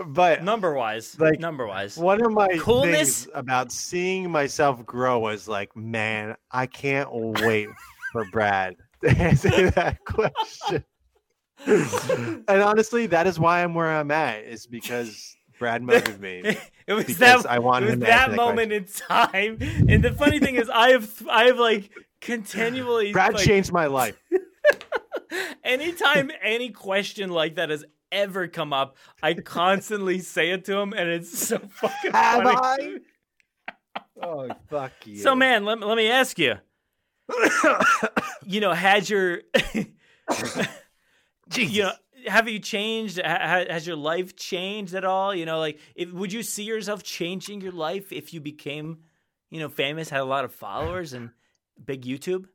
but 0.07 0.43
number 0.43 0.73
wise, 0.73 1.19
like 1.19 1.39
number 1.39 1.67
wise, 1.67 1.97
one 1.97 2.25
of 2.25 2.33
my 2.33 2.49
coolness 2.59 3.29
about 3.35 3.71
seeing 3.71 4.31
myself 4.31 4.85
grow 4.87 5.19
was 5.19 5.49
like, 5.49 5.77
man, 5.77 6.35
I 6.51 6.67
can't 6.67 7.09
wait 7.13 7.69
for 8.13 8.25
Brad 8.31 8.77
to 9.05 9.11
answer 9.11 9.71
that 9.71 10.05
question. 10.05 10.85
and 11.67 12.49
honestly, 12.49 13.07
that 13.07 13.27
is 13.27 13.39
why 13.39 13.63
I'm 13.63 13.75
where 13.75 13.91
I'm 13.91 14.11
at. 14.11 14.45
Is 14.45 14.67
because 14.67 15.37
Brad 15.59 15.83
motivated 15.83 16.21
me. 16.21 16.59
it 16.87 16.95
was 16.95 17.19
that 17.19 17.47
I 17.47 17.59
wanted 17.59 18.01
that, 18.01 18.31
that 18.31 18.35
moment 18.35 18.71
question. 18.71 18.81
in 18.81 19.07
time. 19.07 19.89
And 19.89 20.03
the 20.03 20.13
funny 20.13 20.39
thing 20.39 20.57
is, 20.57 20.71
I 20.71 20.91
have 20.91 21.29
I 21.29 21.45
have 21.45 21.59
like 21.59 21.91
continually. 22.21 23.13
Brad 23.13 23.35
like, 23.35 23.45
changed 23.45 23.73
my 23.73 23.87
life. 23.87 24.21
anytime 25.65 26.31
any 26.43 26.71
question 26.71 27.31
like 27.31 27.57
that 27.57 27.71
has 27.71 27.85
ever 28.13 28.47
come 28.47 28.73
up, 28.73 28.97
I 29.23 29.35
constantly 29.35 30.21
say 30.21 30.51
it 30.51 30.65
to 30.67 30.77
him, 30.77 30.93
and 30.93 31.09
it's 31.09 31.49
so 31.49 31.59
fucking 31.59 32.13
Have 32.13 32.43
funny. 32.43 32.57
I? 32.57 32.99
Oh 34.25 34.49
fuck 34.71 34.93
you! 35.05 35.17
So 35.17 35.35
man, 35.35 35.65
let 35.65 35.81
let 35.81 35.97
me 35.97 36.09
ask 36.09 36.39
you. 36.39 36.55
you 38.47 38.61
know, 38.61 38.73
had 38.73 39.11
your 39.11 39.41
you 41.57 41.83
know 41.83 41.93
have 42.27 42.49
you 42.49 42.59
changed 42.59 43.19
has 43.19 43.87
your 43.87 43.97
life 43.97 44.37
changed 44.37 44.95
at 44.95 45.05
all 45.05 45.35
you 45.35 45.45
know 45.45 45.59
like 45.59 45.79
if, 45.95 46.13
would 46.13 46.33
you 46.33 46.43
see 46.43 46.65
yourself 46.65 47.03
changing 47.03 47.61
your 47.61 47.73
life 47.73 48.13
if 48.13 48.33
you 48.33 48.41
became 48.41 48.99
you 49.51 49.61
know 49.61 49.69
famous 49.69 50.09
had 50.09 50.21
a 50.21 50.25
lot 50.25 50.45
of 50.45 50.55
followers 50.55 51.13
and 51.13 51.31
big 51.85 52.03
youtube 52.03 52.47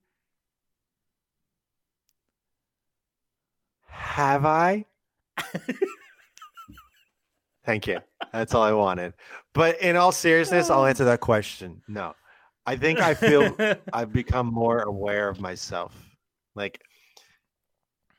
have 3.88 4.46
i 4.46 4.86
Thank 7.66 7.86
you. 7.88 8.00
That's 8.32 8.54
all 8.54 8.64
I 8.64 8.72
wanted. 8.72 9.14
But 9.54 9.82
in 9.82 9.98
all 9.98 10.12
seriousness, 10.14 10.70
I'll 10.70 10.86
answer 10.86 11.04
that 11.06 11.20
question. 11.20 11.82
No. 11.88 12.16
I 12.66 12.76
think 12.78 13.00
I 13.00 13.14
feel 13.14 13.56
I've 13.94 14.14
become 14.14 14.48
more 14.48 14.80
aware 14.84 15.28
of 15.30 15.42
myself. 15.42 15.94
Like 16.56 16.82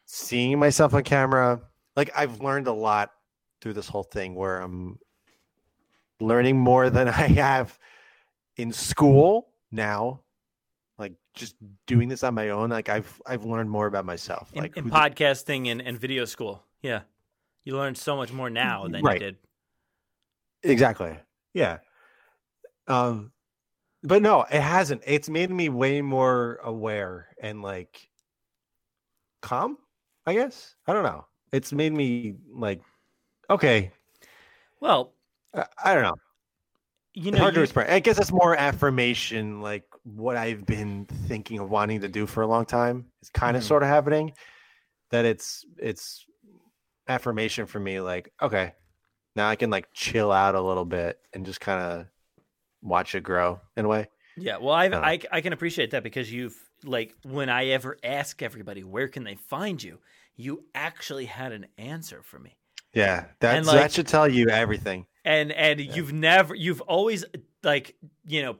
seeing 0.04 0.58
myself 0.58 0.92
on 0.94 1.02
camera, 1.02 1.60
like 1.96 2.10
I've 2.16 2.40
learned 2.42 2.66
a 2.66 2.72
lot 2.72 3.10
through 3.60 3.72
this 3.74 3.88
whole 3.88 4.02
thing 4.02 4.34
where 4.34 4.60
I'm 4.60 4.98
learning 6.20 6.58
more 6.58 6.90
than 6.90 7.08
I 7.08 7.12
have 7.28 7.78
in 8.56 8.72
school 8.72 9.48
now. 9.72 10.20
Like 10.98 11.14
just 11.34 11.54
doing 11.86 12.08
this 12.08 12.22
on 12.22 12.34
my 12.34 12.50
own, 12.50 12.70
like 12.70 12.88
I've 12.88 13.20
I've 13.26 13.44
learned 13.44 13.70
more 13.70 13.86
about 13.86 14.04
myself. 14.04 14.50
In, 14.52 14.62
Like 14.62 14.76
in 14.76 14.84
who 14.84 14.90
the- 14.90 14.96
podcasting 14.96 15.68
and, 15.68 15.80
and 15.80 15.98
video 15.98 16.24
school. 16.26 16.64
Yeah. 16.82 17.02
You 17.64 17.76
learn 17.76 17.94
so 17.94 18.16
much 18.16 18.32
more 18.32 18.48
now 18.50 18.86
than 18.88 19.02
Right. 19.02 19.20
you 19.20 19.26
did. 19.26 19.36
Exactly. 20.62 21.16
Yeah. 21.54 21.78
Um 22.86 23.32
but 24.04 24.22
no, 24.22 24.42
it 24.42 24.60
hasn't. 24.60 25.02
It's 25.06 25.28
made 25.28 25.50
me 25.50 25.68
way 25.68 26.00
more 26.02 26.60
aware 26.62 27.34
and 27.42 27.62
like 27.62 28.08
calm, 29.42 29.76
I 30.26 30.34
guess. 30.34 30.74
I 30.86 30.92
don't 30.92 31.02
know. 31.02 31.26
It's 31.52 31.72
made 31.72 31.92
me 31.92 32.36
like 32.52 32.80
okay, 33.50 33.90
Well, 34.80 35.14
I, 35.54 35.66
I 35.84 35.94
don't 35.94 36.02
know. 36.04 36.14
you 37.14 37.32
know, 37.32 37.38
hard 37.38 37.54
to 37.54 37.60
you- 37.60 37.64
explain. 37.64 37.88
I 37.88 37.98
guess 38.00 38.18
it's 38.18 38.30
more 38.32 38.54
affirmation 38.56 39.60
like 39.62 39.84
what 40.04 40.36
I've 40.36 40.64
been 40.64 41.06
thinking 41.26 41.58
of 41.58 41.70
wanting 41.70 42.00
to 42.02 42.08
do 42.08 42.26
for 42.26 42.42
a 42.42 42.46
long 42.46 42.64
time. 42.66 43.06
It's 43.20 43.30
kind 43.30 43.56
of 43.56 43.62
Mhm. 43.62 43.66
sort 43.66 43.82
of 43.82 43.88
happening 43.88 44.32
that 45.10 45.24
it's 45.24 45.64
it's 45.78 46.24
affirmation 47.08 47.66
for 47.66 47.80
me 47.80 48.00
like 48.00 48.32
okay, 48.40 48.72
now 49.34 49.48
I 49.48 49.56
can 49.56 49.70
like 49.70 49.88
chill 49.92 50.30
out 50.30 50.54
a 50.54 50.60
little 50.60 50.84
bit 50.84 51.18
and 51.32 51.44
just 51.46 51.60
kind 51.60 51.80
of 51.80 52.06
watch 52.82 53.14
it 53.14 53.22
grow 53.22 53.60
in 53.76 53.84
a 53.84 53.88
way. 53.88 54.08
Yeah, 54.36 54.58
well, 54.58 54.74
I've. 54.74 54.92
I 54.94 55.18
I 55.32 55.40
can 55.40 55.52
appreciate 55.52 55.90
that 55.92 56.02
because 56.04 56.32
you've 56.32 56.56
like 56.84 57.14
when 57.24 57.48
I 57.48 57.66
ever 57.68 57.96
ask 58.04 58.40
everybody 58.42 58.84
where 58.84 59.08
can 59.08 59.24
they 59.24 59.34
find 59.34 59.82
you, 59.82 59.98
you 60.36 60.64
actually 60.74 61.24
had 61.24 61.50
an 61.50 61.66
answer 61.76 62.22
for 62.22 62.38
me, 62.38 62.56
Yeah, 62.94 63.24
that 63.40 63.56
And, 63.56 63.66
that 63.66 63.90
should 63.90 64.06
tell 64.06 64.28
you 64.30 64.48
everything. 64.48 65.06
and 65.24 65.50
and 65.50 65.80
you've 65.80 66.12
never 66.12 66.54
you've 66.54 66.80
always 66.82 67.24
like 67.64 67.96
you 68.26 68.42
know 68.42 68.58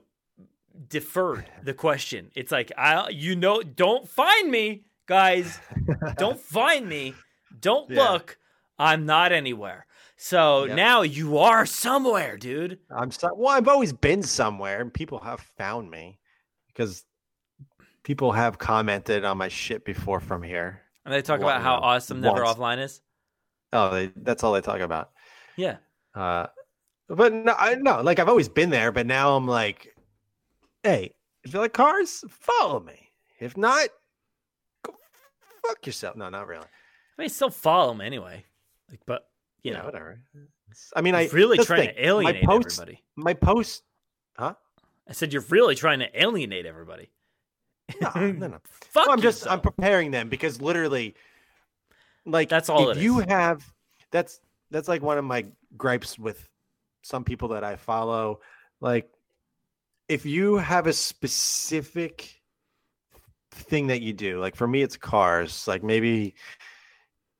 deferred 0.89 1.45
the 1.63 1.73
question. 1.73 2.31
It's 2.35 2.51
like 2.51 2.73
I 2.77 3.07
you 3.09 3.37
know 3.37 3.61
don't 3.61 4.07
find 4.07 4.51
me, 4.51 4.83
guys, 5.05 5.59
don't 6.17 6.39
find 6.39 6.89
me, 6.89 7.13
don't 7.59 7.89
Yeah. 7.89 8.11
look, 8.11 8.37
I'm 8.77 9.05
not 9.05 9.31
anywhere. 9.31 9.85
So 10.17 10.65
Yep. 10.65 10.75
now 10.75 11.01
you 11.01 11.37
are 11.37 11.65
somewhere, 11.65 12.37
dude. 12.37 12.79
I'm 12.89 13.09
so, 13.11 13.33
well. 13.33 13.55
I've 13.55 13.67
always 13.69 13.93
been 13.93 14.21
somewhere, 14.21 14.81
and 14.81 14.93
people 14.93 15.19
have 15.19 15.39
found 15.57 15.89
me 15.89 16.19
because 16.67 17.05
people 18.03 18.31
have 18.33 18.57
commented 18.57 19.23
on 19.23 19.37
my 19.37 19.47
shit 19.47 19.85
before 19.85 20.19
from 20.19 20.43
here. 20.43 20.81
And 21.05 21.13
they 21.13 21.21
talk 21.21 21.39
Well, 21.39 21.49
about 21.49 21.61
how 21.61 21.75
awesome 21.75 22.19
Never. 22.21 22.41
Offline 22.43 22.79
is. 22.79 23.01
Oh, 23.71 23.91
they, 23.91 24.11
that's 24.17 24.43
all 24.43 24.51
they 24.53 24.61
talk 24.61 24.81
about. 24.81 25.11
Yeah. 25.55 25.77
Uh, 26.13 26.47
but 27.07 27.31
no, 27.33 27.53
I 27.57 27.75
no, 27.75 28.01
like 28.01 28.19
I've 28.19 28.29
always 28.29 28.49
been 28.49 28.69
there, 28.71 28.91
but 28.91 29.05
now 29.05 29.35
I'm 29.35 29.47
like, 29.47 29.95
hey, 30.83 31.13
if 31.43 31.53
you 31.53 31.59
like 31.59 31.73
cars, 31.73 32.23
follow 32.29 32.79
me. 32.81 33.09
If 33.39 33.55
not, 33.57 33.87
go 34.83 34.95
fuck 35.65 35.85
yourself. 35.85 36.15
No, 36.17 36.29
not 36.29 36.47
really. 36.47 36.65
I 37.19 37.23
mean, 37.23 37.29
still 37.29 37.49
follow 37.49 37.91
him 37.91 37.99
anyway. 37.99 38.45
Like, 38.89 39.01
but 39.05 39.27
you 39.61 39.73
Yeah, 39.73 39.79
know, 39.79 39.85
whatever. 39.87 40.21
I 40.95 41.01
mean, 41.01 41.15
I 41.15 41.27
really 41.33 41.57
trying 41.57 41.89
to 41.89 42.07
alienate 42.07 42.45
my 42.47 42.53
posts, 42.55 42.79
everybody. 42.79 43.03
My 43.17 43.33
post, 43.33 43.83
huh? 44.37 44.53
I 45.05 45.11
said 45.11 45.33
you're 45.33 45.43
really 45.49 45.75
trying 45.75 45.99
to 45.99 46.07
alienate 46.17 46.65
everybody. 46.65 47.09
No, 47.99 48.09
no, 48.15 48.47
no. 48.47 48.57
Fuck 48.63 49.07
No, 49.07 49.11
I'm 49.13 49.21
just 49.21 49.45
I'm 49.47 49.59
preparing 49.59 50.11
them 50.11 50.29
because 50.29 50.61
literally, 50.61 51.13
like 52.25 52.47
That's 52.47 52.69
all 52.69 52.89
If 52.89 53.03
you 53.03 53.19
is. 53.19 53.25
have 53.27 53.69
that's 54.11 54.39
that's 54.71 54.87
like 54.87 55.01
one 55.01 55.17
of 55.17 55.25
my 55.25 55.45
gripes 55.75 56.17
with 56.17 56.47
some 57.01 57.25
people 57.25 57.49
that 57.49 57.65
I 57.65 57.75
follow. 57.75 58.39
Like, 58.79 59.09
if 60.07 60.25
you 60.25 60.55
have 60.55 60.87
a 60.87 60.93
specific 60.93 62.39
thing 63.51 63.87
that 63.87 64.01
you 64.01 64.13
do, 64.13 64.39
like 64.39 64.55
for 64.55 64.67
me, 64.69 64.83
it's 64.83 64.95
cars. 64.95 65.67
Like 65.67 65.83
maybe 65.83 66.35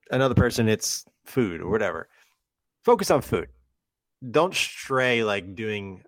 another 0.10 0.36
person, 0.36 0.68
it's 0.68 1.06
food 1.26 1.62
or 1.62 1.70
whatever. 1.70 2.10
Focus 2.84 3.12
on 3.12 3.22
food. 3.22 3.48
Don't 4.32 4.54
stray 4.54 5.24
like 5.24 5.56
doing 5.56 6.04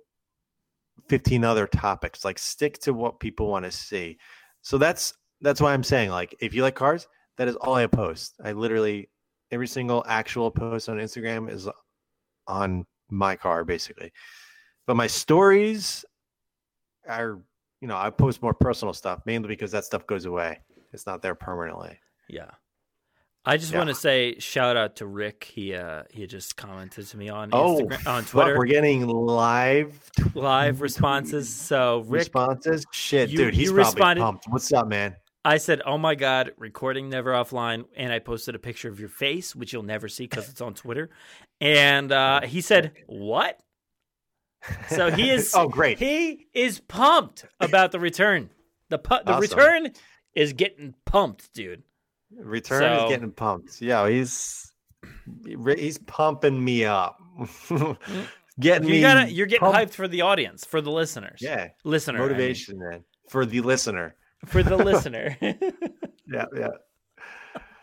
15 1.10 1.44
other 1.44 1.68
topics 1.68 2.24
like 2.24 2.40
stick 2.40 2.78
to 2.80 2.94
what 2.94 3.20
people 3.20 3.48
want 3.50 3.66
to 3.66 3.72
see 3.72 4.18
so 4.62 4.78
that's 4.78 5.14
that's 5.42 5.60
why 5.60 5.74
i'm 5.74 5.84
saying 5.84 6.10
like 6.10 6.36
if 6.40 6.54
you 6.54 6.62
like 6.62 6.76
cars 6.76 7.08
that 7.38 7.48
is 7.48 7.56
all 7.58 7.76
i 7.76 7.86
post 7.86 8.36
i 8.46 8.52
literally 8.52 9.10
every 9.52 9.68
single 9.68 10.06
actual 10.08 10.50
post 10.50 10.88
on 10.88 10.98
instagram 10.98 11.50
is 11.50 11.68
on 12.48 12.86
my 13.10 13.36
car 13.36 13.66
basically 13.66 14.12
but 14.88 14.96
my 14.96 15.08
stories 15.08 16.06
are 17.10 17.42
you 17.82 17.88
know 17.88 17.98
i 17.98 18.10
post 18.10 18.42
more 18.42 18.54
personal 18.54 18.94
stuff 18.94 19.20
mainly 19.26 19.50
because 19.50 19.72
that 19.72 19.84
stuff 19.84 20.08
goes 20.08 20.26
away 20.26 20.60
it's 20.94 21.06
not 21.06 21.22
there 21.22 21.36
permanently 21.36 22.00
Yeah. 22.30 22.52
I 23.44 23.58
just 23.58 23.72
Yeah. 23.72 23.80
want 23.80 23.90
to 23.90 23.96
say 23.96 24.38
shout 24.40 24.78
out 24.78 24.98
to 24.98 25.06
Rick. 25.08 25.46
He 25.46 25.74
uh 25.74 26.04
he 26.12 26.28
just 26.28 26.56
commented 26.56 27.08
to 27.08 27.18
me 27.18 27.30
on 27.30 27.50
oh 27.54 27.80
Instagram 27.80 28.08
on 28.08 28.24
fuck, 28.24 28.28
Twitter 28.32 28.58
we're 28.58 28.66
getting 28.66 29.08
live 29.08 30.12
live 30.36 30.82
responses. 30.82 31.54
So 31.54 32.02
Rick 32.08 32.20
responses 32.22 32.86
shit 32.92 33.30
you- 33.30 33.38
dude 33.38 33.54
he's 33.56 33.70
probably 33.70 33.84
responded- 33.86 34.22
pumped 34.22 34.46
what's 34.50 34.72
up 34.72 34.88
man 34.88 35.16
I 35.44 35.58
said, 35.58 35.82
"Oh 35.88 35.98
my 35.98 36.14
god, 36.14 36.52
recording 36.60 37.10
never 37.10 37.32
offline," 37.32 37.86
and 37.96 38.14
I 38.14 38.20
posted 38.20 38.54
a 38.54 38.60
picture 38.60 38.90
of 38.90 39.00
your 39.00 39.10
face, 39.10 39.56
which 39.56 39.74
you'll 39.74 39.82
never 39.82 40.08
see 40.08 40.26
because 40.26 40.48
it's 40.50 40.62
on 40.62 40.76
Twitter. 40.76 41.10
And 41.60 42.12
uh, 42.12 42.42
he 42.42 42.62
said, 42.62 42.92
"What?" 43.08 43.60
So 44.90 45.10
he 45.10 45.32
is. 45.32 45.56
oh 45.56 45.68
great 45.68 45.98
He 45.98 46.46
is 46.54 46.80
pumped 46.80 47.46
about 47.60 47.92
the 47.92 48.00
return. 48.00 48.52
The 48.90 49.00
pu- 49.00 49.24
the 49.26 49.32
Awesome. 49.32 49.42
return 49.42 49.94
is 50.36 50.54
getting 50.54 50.94
pumped, 51.06 51.52
dude. 51.56 51.82
Return 52.38 52.82
So- 52.82 53.06
is 53.06 53.10
getting 53.10 53.32
pumped. 53.32 53.82
Yeah, 53.82 54.08
he's 54.10 54.72
he's 55.46 55.98
pumping 56.00 56.64
me 56.64 56.86
up. 56.86 57.18
Mm, 57.70 58.28
getting 58.60 58.88
You 58.90 58.96
me 58.96 59.02
gotta, 59.02 59.32
you're 59.32 59.48
getting 59.48 59.62
pumped. 59.72 59.92
hyped 59.92 59.94
for 59.96 60.08
the 60.08 60.22
audience, 60.22 60.66
for 60.66 60.82
the 60.82 60.92
listeners. 60.92 61.40
Yeah, 61.42 61.70
listener 61.84 62.18
I 62.18 62.22
mean. 62.22 62.28
motivation, 62.32 62.78
man, 62.78 63.04
for 63.30 63.46
the 63.46 63.62
listener. 63.62 64.16
for 64.46 64.62
the 64.62 64.76
listener. 64.90 65.38
Yeah, 66.28 66.46
yeah. 66.56 66.68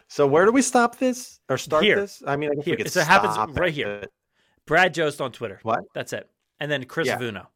So 0.08 0.26
where 0.26 0.46
do 0.46 0.52
we 0.52 0.62
stop 0.62 0.96
this 0.98 1.40
or 1.50 1.58
start 1.58 1.84
Here. 1.84 1.96
this? 2.00 2.22
I 2.26 2.37
mean, 2.37 2.50
I 2.58 2.62
Here. 2.62 2.78
So 2.87 3.00
it 3.00 3.06
happens 3.06 3.37
right 3.58 3.72
here. 3.72 4.04
Brad 4.66 4.94
Jost 4.94 5.20
on 5.20 5.32
Twitter. 5.32 5.58
What? 5.64 5.80
That's 5.94 6.12
it. 6.14 6.30
And 6.61 6.70
then 6.70 6.84
Chris 6.84 7.08
Yeah. 7.08 7.18
Vuno. 7.18 7.46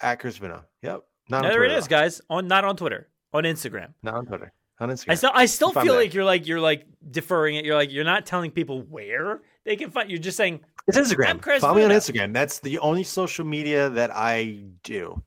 at 0.00 0.18
Chris 0.18 0.38
Vuno. 0.38 0.64
Yep. 0.82 1.02
Not 1.28 1.44
on 1.44 1.50
There 1.50 1.62
it 1.64 1.70
is, 1.72 1.86
guys. 1.86 2.20
On 2.28 2.48
not 2.48 2.64
on 2.64 2.76
Twitter, 2.76 3.08
on 3.32 3.44
Instagram. 3.44 3.92
Not 4.02 4.14
on 4.14 4.26
Twitter. 4.26 4.52
On 4.80 4.88
Instagram. 4.88 5.10
I 5.10 5.14
still, 5.14 5.30
I 5.34 5.46
still 5.46 5.72
feel 5.72 5.94
like 5.94 6.14
you're 6.14 6.24
like 6.24 6.46
you're 6.46 6.60
like 6.60 6.86
deferring 7.10 7.56
it. 7.56 7.66
You're 7.66 7.74
like 7.74 7.92
you're 7.92 8.02
not 8.02 8.24
telling 8.24 8.50
people 8.50 8.80
where 8.82 9.42
they 9.64 9.76
can 9.76 9.90
find. 9.90 10.10
You're 10.10 10.18
just 10.18 10.38
saying 10.38 10.60
It's 10.86 10.96
Instagram. 10.96 11.28
I'm 11.28 11.38
Chris 11.38 11.60
Follow 11.60 11.74
me 11.74 11.84
on 11.84 11.90
Instagram. 11.90 12.32
That's 12.32 12.60
the 12.60 12.78
only 12.78 13.04
social 13.04 13.44
media 13.44 13.90
that 13.90 14.10
I 14.10 14.64
do, 14.82 15.22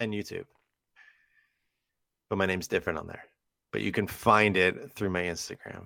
and 0.00 0.12
YouTube. 0.12 0.46
But 2.28 2.38
my 2.38 2.46
name's 2.46 2.66
different 2.66 2.98
on 2.98 3.06
there. 3.06 3.22
But 3.72 3.82
you 3.82 3.92
can 3.92 4.08
find 4.08 4.56
it 4.56 4.90
through 4.92 5.10
my 5.10 5.22
Instagram. 5.22 5.84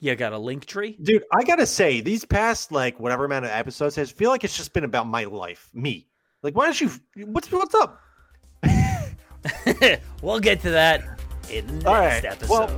you 0.00 0.16
got 0.16 0.32
a 0.32 0.38
link 0.38 0.66
tree. 0.66 0.98
Dude, 1.00 1.22
I 1.32 1.44
gotta 1.44 1.66
say, 1.66 2.00
these 2.00 2.24
past 2.24 2.72
like 2.72 2.98
whatever 2.98 3.24
amount 3.24 3.44
of 3.44 3.52
episodes 3.52 3.94
has 3.94 4.10
feel 4.10 4.30
like 4.30 4.42
it's 4.42 4.56
just 4.56 4.72
been 4.72 4.82
about 4.82 5.06
my 5.06 5.24
life, 5.24 5.70
me. 5.72 6.08
Like, 6.42 6.56
why 6.56 6.64
don't 6.64 6.80
you? 6.80 6.90
What's 7.26 7.52
what's 7.52 7.76
up? 7.76 8.00
we'll 10.22 10.40
get 10.40 10.60
to 10.62 10.70
that 10.70 11.21
in 11.50 11.66
the 11.66 11.72
next 11.72 11.84
right. 11.84 12.24
episode. 12.24 12.50
Well, 12.50 12.68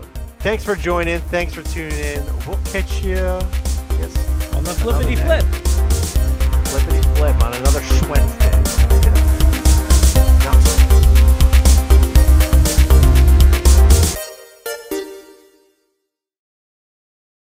thanks 0.40 0.64
for 0.64 0.77
joining. 0.77 1.20
Thanks 1.20 1.55
for 1.55 1.62
tuning 1.62 1.98
in. 1.98 2.24
We'll 2.46 2.59
catch 2.64 3.03
you 3.03 3.16
yes. 3.16 4.55
on 4.55 4.64
the 4.64 4.70
flippity 4.70 5.16
flip. 5.16 5.44
Flippity 6.66 7.03
flip 7.16 7.42
on 7.42 7.55
another 7.55 7.81
Schwednesday. 7.81 8.54